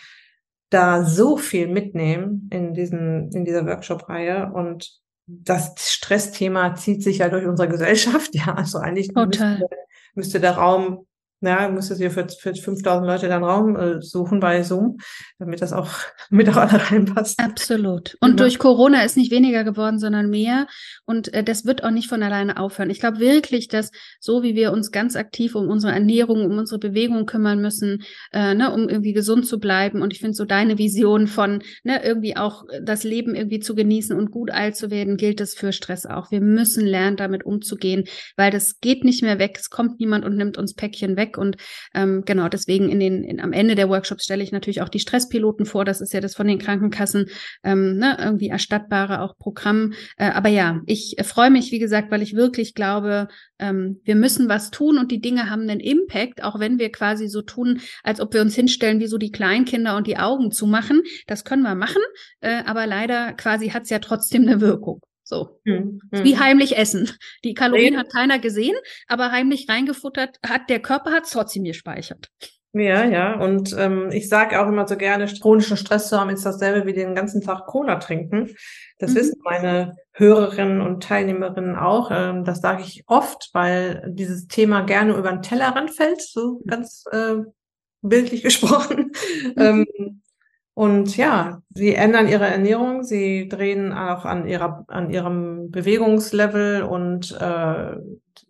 [0.71, 7.29] da so viel mitnehmen in diesen, in dieser Workshop-Reihe und das Stressthema zieht sich ja
[7.29, 8.31] durch unsere Gesellschaft.
[8.35, 9.69] Ja, also eigentlich müsste,
[10.15, 11.07] müsste der Raum
[11.41, 14.99] ja, müsstest du für, für 5000 Leute dann Raum äh, suchen bei Zoom,
[15.39, 15.91] damit das auch
[16.31, 17.39] mit auch alle reinpasst.
[17.39, 18.17] Absolut.
[18.21, 18.43] Und genau.
[18.43, 20.67] durch Corona ist nicht weniger geworden, sondern mehr.
[21.05, 22.91] Und äh, das wird auch nicht von alleine aufhören.
[22.91, 26.81] Ich glaube wirklich, dass so wie wir uns ganz aktiv um unsere Ernährung, um unsere
[26.81, 30.03] Bewegung kümmern müssen, äh, ne, um irgendwie gesund zu bleiben.
[30.03, 34.17] Und ich finde so deine Vision von ne, irgendwie auch das Leben irgendwie zu genießen
[34.17, 36.33] und gut alt zu werden, gilt es für Stress auch.
[36.33, 38.05] Wir müssen lernen, damit umzugehen,
[38.37, 39.57] weil das geht nicht mehr weg.
[39.61, 41.39] Es kommt niemand und nimmt uns Päckchen weg weg.
[41.39, 41.57] Und
[41.95, 45.01] ähm, genau, deswegen in den, in, am Ende der Workshops stelle ich natürlich auch die
[45.01, 45.85] Stresspiloten vor.
[45.85, 47.27] Das ist ja das von den Krankenkassen
[47.63, 49.93] ähm, ne, irgendwie erstattbare auch Programm.
[50.17, 54.49] Äh, aber ja, ich freue mich, wie gesagt, weil ich wirklich glaube, ähm, wir müssen
[54.49, 58.21] was tun und die Dinge haben einen Impact, auch wenn wir quasi so tun, als
[58.21, 61.03] ob wir uns hinstellen wie so die Kleinkinder und die Augen zu machen.
[61.27, 62.03] Das können wir machen,
[62.41, 65.01] äh, aber leider quasi hat es ja trotzdem eine Wirkung.
[65.29, 65.61] So.
[65.65, 66.01] Mhm.
[66.11, 67.11] Wie heimlich essen.
[67.45, 68.75] Die Kalorien hat keiner gesehen,
[69.09, 72.31] aber heimlich reingefuttert hat, der Körper hat trotzdem gespeichert.
[72.73, 73.39] Ja, ja.
[73.39, 76.95] Und ähm, ich sage auch immer so gerne, chronischen Stress zu haben, ist dasselbe wie
[76.95, 78.55] den ganzen Tag Cola trinken.
[78.99, 79.17] Das mhm.
[79.17, 82.11] wissen meine Hörerinnen und Teilnehmerinnen auch.
[82.11, 87.05] Ähm, das sage ich oft, weil dieses Thema gerne über den Tellerrand fällt, so ganz
[87.13, 87.37] äh,
[88.01, 89.13] bildlich gesprochen.
[89.57, 89.87] Mhm.
[89.97, 90.23] Ähm,
[90.79, 97.33] und ja, sie ändern ihre Ernährung, sie drehen auch an ihrer, an ihrem Bewegungslevel und
[97.33, 97.97] äh,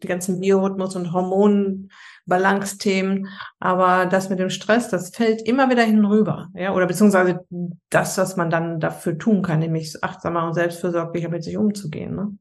[0.02, 3.28] die ganzen Biorhythmus und Hormonbalance-Themen.
[3.60, 6.50] Aber das mit dem Stress, das fällt immer wieder hinüber.
[6.52, 7.46] Ja, oder beziehungsweise
[7.88, 12.14] das, was man dann dafür tun kann, nämlich achtsamer und selbstfürsorglicher mit sich umzugehen.
[12.14, 12.36] Ne?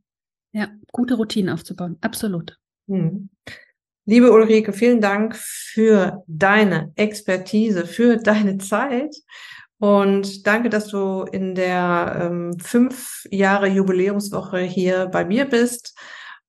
[0.52, 1.98] Ja, gute Routinen aufzubauen.
[2.02, 2.60] Absolut.
[2.90, 3.30] Hm.
[4.04, 9.16] Liebe Ulrike, vielen Dank für deine Expertise, für deine Zeit.
[9.80, 15.95] Und danke, dass du in der ähm, fünf Jahre Jubiläumswoche hier bei mir bist.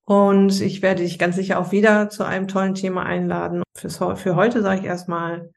[0.03, 3.61] Und ich werde dich ganz sicher auch wieder zu einem tollen Thema einladen.
[3.77, 5.51] Fürs, für heute sage ich erstmal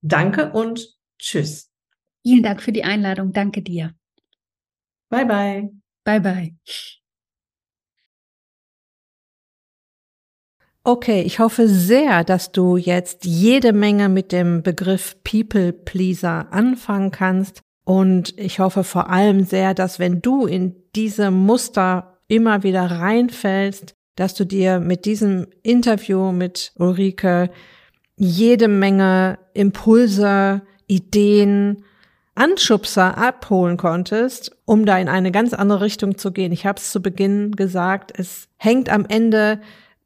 [0.00, 1.70] Danke und Tschüss.
[2.22, 3.32] Vielen Dank für die Einladung.
[3.32, 3.94] Danke dir.
[5.10, 5.70] Bye bye.
[6.04, 6.94] Bye bye.
[10.86, 17.10] Okay, ich hoffe sehr, dass du jetzt jede Menge mit dem Begriff People Pleaser anfangen
[17.10, 17.62] kannst.
[17.86, 23.94] Und ich hoffe vor allem sehr, dass wenn du in diese Muster immer wieder reinfällst,
[24.16, 27.48] dass du dir mit diesem Interview mit Ulrike
[28.16, 31.84] jede Menge Impulse, Ideen,
[32.34, 36.52] Anschubser abholen konntest, um da in eine ganz andere Richtung zu gehen.
[36.52, 39.62] Ich habe es zu Beginn gesagt, es hängt am Ende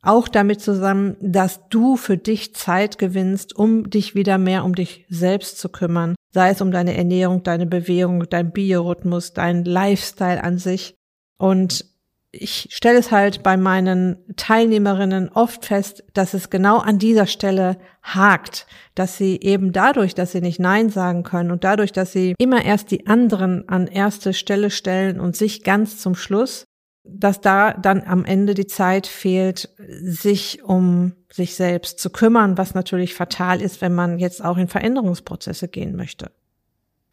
[0.08, 5.04] auch damit zusammen, dass du für dich Zeit gewinnst, um dich wieder mehr um dich
[5.08, 6.14] selbst zu kümmern.
[6.32, 10.94] Sei es um deine Ernährung, deine Bewegung, dein Biorhythmus, dein Lifestyle an sich.
[11.38, 11.84] Und
[12.30, 17.78] ich stelle es halt bei meinen Teilnehmerinnen oft fest, dass es genau an dieser Stelle
[18.02, 22.34] hakt, dass sie eben dadurch, dass sie nicht Nein sagen können und dadurch, dass sie
[22.38, 26.64] immer erst die anderen an erste Stelle stellen und sich ganz zum Schluss,
[27.10, 32.74] dass da dann am Ende die Zeit fehlt, sich um sich selbst zu kümmern, was
[32.74, 36.30] natürlich fatal ist, wenn man jetzt auch in Veränderungsprozesse gehen möchte.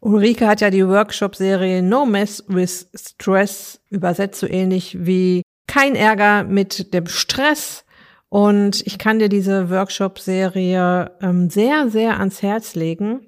[0.00, 6.44] Ulrike hat ja die Workshop-Serie No Mess with Stress übersetzt, so ähnlich wie kein Ärger
[6.44, 7.84] mit dem Stress.
[8.28, 13.20] Und ich kann dir diese Workshop-Serie ähm, sehr, sehr ans Herz legen,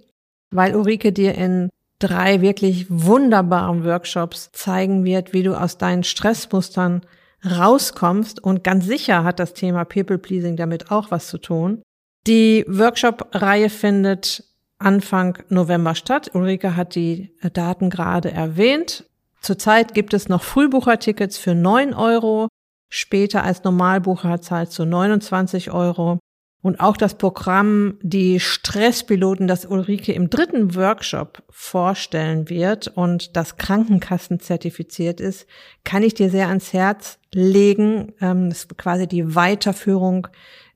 [0.51, 1.69] weil Ulrike dir in
[1.99, 7.03] drei wirklich wunderbaren Workshops zeigen wird, wie du aus deinen Stressmustern
[7.45, 8.43] rauskommst.
[8.43, 11.83] Und ganz sicher hat das Thema People Pleasing damit auch was zu tun.
[12.27, 14.45] Die Workshop-Reihe findet
[14.79, 16.31] Anfang November statt.
[16.35, 19.05] Ulrike hat die Daten gerade erwähnt.
[19.41, 22.49] Zurzeit gibt es noch Frühbuchertickets für 9 Euro,
[22.91, 26.19] später als Normalbucher zahlt zu 29 Euro.
[26.61, 33.57] Und auch das Programm, die Stresspiloten, das Ulrike im dritten Workshop vorstellen wird und das
[33.57, 35.47] Krankenkassen zertifiziert ist,
[35.85, 38.13] kann ich dir sehr ans Herz legen.
[38.21, 40.27] Ähm, das ist quasi die Weiterführung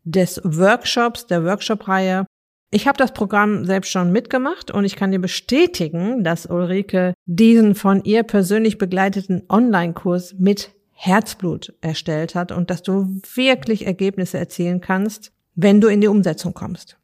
[0.05, 2.27] des Workshops, der Workshop-Reihe.
[2.71, 7.75] Ich habe das Programm selbst schon mitgemacht und ich kann dir bestätigen, dass Ulrike diesen
[7.75, 14.81] von ihr persönlich begleiteten Online-Kurs mit Herzblut erstellt hat und dass du wirklich Ergebnisse erzielen
[14.81, 16.97] kannst, wenn du in die Umsetzung kommst.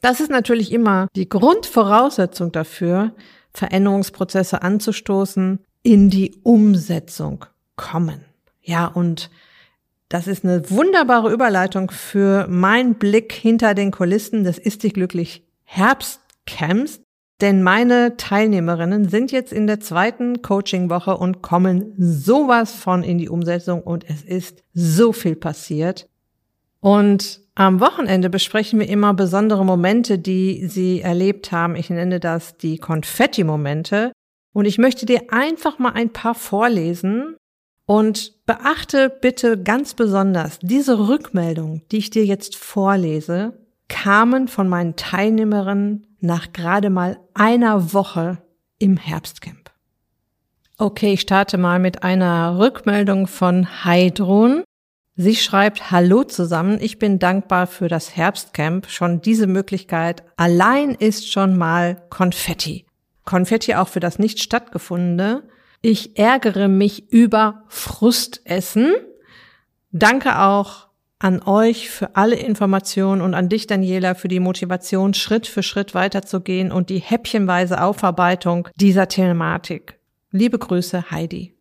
[0.00, 3.12] Das ist natürlich immer die Grundvoraussetzung dafür,
[3.52, 7.44] Veränderungsprozesse anzustoßen, in die Umsetzung
[7.76, 8.24] kommen.
[8.62, 9.30] Ja, und
[10.08, 15.44] das ist eine wunderbare Überleitung für meinen Blick hinter den Kulissen des Ist dich glücklich
[15.64, 17.00] Herbstcamps,
[17.40, 23.28] denn meine Teilnehmerinnen sind jetzt in der zweiten Coachingwoche und kommen sowas von in die
[23.28, 26.08] Umsetzung und es ist so viel passiert.
[26.80, 31.76] Und am Wochenende besprechen wir immer besondere Momente, die Sie erlebt haben.
[31.76, 34.12] Ich nenne das die Konfetti-Momente.
[34.54, 37.36] Und ich möchte dir einfach mal ein paar vorlesen
[37.86, 44.96] und beachte bitte ganz besonders, diese Rückmeldung, die ich dir jetzt vorlese, kamen von meinen
[44.96, 48.38] Teilnehmerinnen nach gerade mal einer Woche
[48.78, 49.70] im Herbstcamp.
[50.78, 54.64] Okay, ich starte mal mit einer Rückmeldung von Heidrun.
[55.14, 58.88] Sie schreibt, Hallo zusammen, ich bin dankbar für das Herbstcamp.
[58.88, 62.86] Schon diese Möglichkeit allein ist schon mal Konfetti.
[63.24, 65.42] Konfetti auch für das nicht stattgefundene.
[65.82, 68.94] Ich ärgere mich über Frustessen.
[69.90, 70.88] Danke auch
[71.18, 75.94] an euch für alle Informationen und an dich, Daniela, für die Motivation, Schritt für Schritt
[75.94, 79.98] weiterzugehen und die häppchenweise Aufarbeitung dieser Thematik.
[80.30, 81.54] Liebe Grüße, Heidi.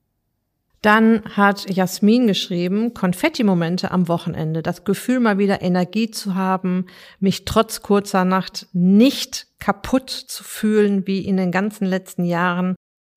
[0.82, 4.63] Dann hat Jasmin geschrieben, Konfetti-Momente am Wochenende.
[4.63, 6.88] Das Gefühl, mal wieder Energie zu haben,
[7.19, 12.75] mich trotz kurzer Nacht nicht kaputt zu fühlen wie in den ganzen letzten Jahren.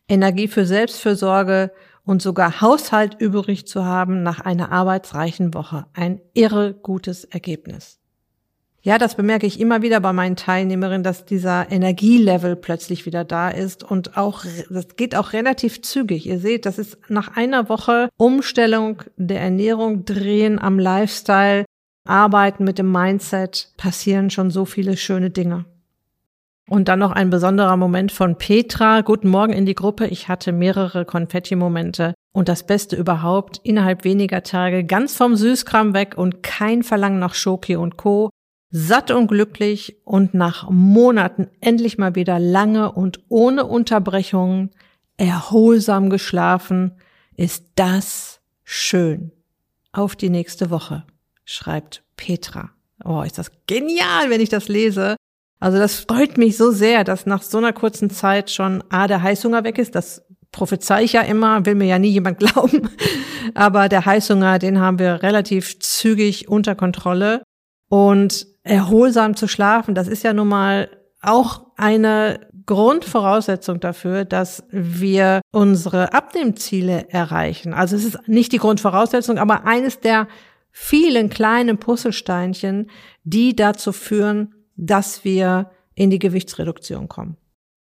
[0.09, 1.73] Energie für Selbstfürsorge
[2.05, 5.87] und sogar Haushalt übrig zu haben nach einer arbeitsreichen Woche.
[5.95, 7.99] Ein irre gutes Ergebnis.
[8.87, 13.49] Ja, das bemerke ich immer wieder bei meinen Teilnehmerinnen, dass dieser Energielevel plötzlich wieder da
[13.49, 16.27] ist und auch, das geht auch relativ zügig.
[16.27, 21.65] Ihr seht, das ist nach einer Woche Umstellung der Ernährung, Drehen am Lifestyle,
[22.07, 25.65] Arbeiten mit dem Mindset, passieren schon so viele schöne Dinge.
[26.69, 29.01] Und dann noch ein besonderer Moment von Petra.
[29.01, 30.09] Guten Morgen in die Gruppe.
[30.09, 36.19] Ich hatte mehrere Konfetti-Momente und das Beste überhaupt, innerhalb weniger Tage ganz vom Süßkram weg
[36.19, 38.29] und kein Verlangen nach Schoki und Co
[38.77, 44.73] satt und glücklich und nach Monaten endlich mal wieder lange und ohne Unterbrechungen
[45.17, 46.97] erholsam geschlafen,
[47.37, 49.31] ist das schön.
[49.93, 51.05] Auf die nächste Woche,
[51.45, 52.73] schreibt Petra.
[53.05, 55.15] Oh, ist das genial, wenn ich das lese.
[55.61, 59.23] Also das freut mich so sehr, dass nach so einer kurzen Zeit schon A, der
[59.23, 59.95] Heißhunger weg ist.
[59.95, 62.91] Das prophezei ich ja immer, will mir ja nie jemand glauben.
[63.55, 67.45] Aber der Heißhunger, den haben wir relativ zügig unter Kontrolle.
[67.89, 70.89] Und erholsam zu schlafen, das ist ja nun mal
[71.23, 77.75] auch eine Grundvoraussetzung dafür, dass wir unsere Abnehmziele erreichen.
[77.75, 80.29] Also es ist nicht die Grundvoraussetzung, aber eines der
[80.71, 82.91] vielen kleinen Puzzlesteinchen,
[83.23, 87.37] die dazu führen, dass wir in die Gewichtsreduktion kommen.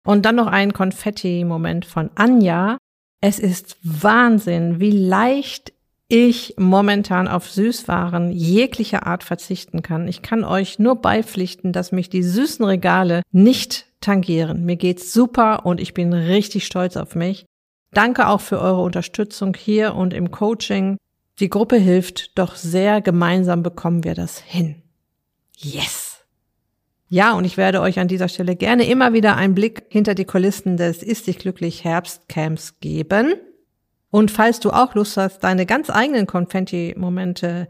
[0.04, 2.76] Und dann noch ein Konfetti-Moment von Anja.
[3.20, 5.72] Es ist Wahnsinn, wie leicht
[6.14, 10.06] ich momentan auf Süßwaren jeglicher Art verzichten kann.
[10.06, 14.64] Ich kann euch nur beipflichten, dass mich die süßen Regale nicht tangieren.
[14.64, 17.46] Mir geht's super und ich bin richtig stolz auf mich.
[17.90, 20.98] Danke auch für eure Unterstützung hier und im Coaching.
[21.40, 23.00] Die Gruppe hilft doch sehr.
[23.00, 24.82] Gemeinsam bekommen wir das hin.
[25.56, 26.24] Yes!
[27.08, 30.24] Ja, und ich werde euch an dieser Stelle gerne immer wieder einen Blick hinter die
[30.24, 33.34] Kulissen des Ist dich glücklich Herbstcamps geben.
[34.14, 37.66] Und falls du auch Lust hast, deine ganz eigenen Konfetti-Momente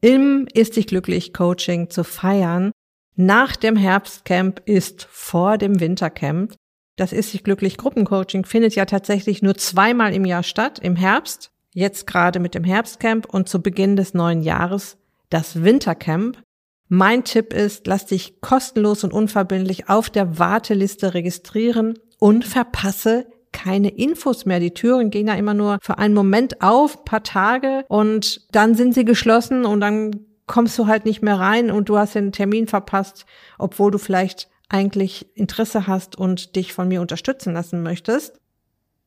[0.00, 2.70] im Ist dich glücklich Coaching zu feiern,
[3.16, 6.54] nach dem Herbstcamp ist vor dem Wintercamp.
[6.94, 11.50] Das Ist dich glücklich Gruppencoaching findet ja tatsächlich nur zweimal im Jahr statt, im Herbst,
[11.74, 14.98] jetzt gerade mit dem Herbstcamp und zu Beginn des neuen Jahres
[15.30, 16.40] das Wintercamp.
[16.86, 23.88] Mein Tipp ist, lass dich kostenlos und unverbindlich auf der Warteliste registrieren und verpasse keine
[23.88, 24.60] Infos mehr.
[24.60, 28.94] Die Türen gehen ja immer nur für einen Moment auf, paar Tage und dann sind
[28.94, 30.12] sie geschlossen und dann
[30.46, 33.26] kommst du halt nicht mehr rein und du hast den Termin verpasst,
[33.58, 38.38] obwohl du vielleicht eigentlich Interesse hast und dich von mir unterstützen lassen möchtest.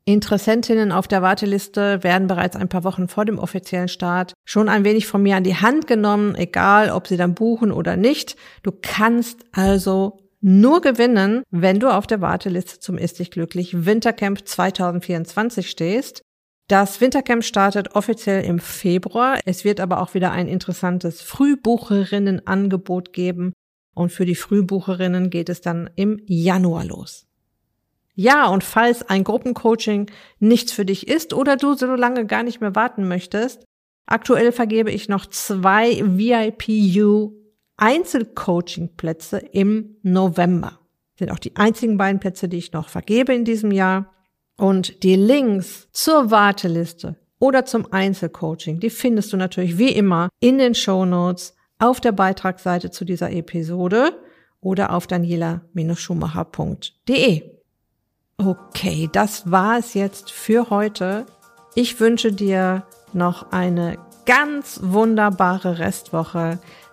[0.05, 4.83] Interessentinnen auf der Warteliste werden bereits ein paar Wochen vor dem offiziellen Start schon ein
[4.83, 8.35] wenig von mir an die Hand genommen, egal ob sie dann buchen oder nicht.
[8.63, 14.47] Du kannst also nur gewinnen, wenn du auf der Warteliste zum Ist dich glücklich Wintercamp
[14.47, 16.23] 2024 stehst.
[16.67, 19.39] Das Wintercamp startet offiziell im Februar.
[19.45, 23.53] Es wird aber auch wieder ein interessantes Frühbucherinnenangebot geben.
[23.93, 27.27] Und für die Frühbucherinnen geht es dann im Januar los.
[28.15, 32.61] Ja, und falls ein Gruppencoaching nichts für dich ist oder du so lange gar nicht
[32.61, 33.63] mehr warten möchtest,
[34.05, 37.40] aktuell vergebe ich noch zwei VIP-U
[37.81, 40.79] Einzelcoaching-Plätze im November.
[41.13, 44.13] Das sind auch die einzigen beiden Plätze, die ich noch vergebe in diesem Jahr.
[44.55, 50.59] Und die Links zur Warteliste oder zum Einzelcoaching, die findest du natürlich wie immer in
[50.59, 54.15] den Show Notes auf der Beitragsseite zu dieser Episode
[54.59, 57.41] oder auf daniela-schumacher.de.
[58.37, 61.25] Okay, das war es jetzt für heute.
[61.73, 66.59] Ich wünsche dir noch eine ganz wunderbare Restwoche.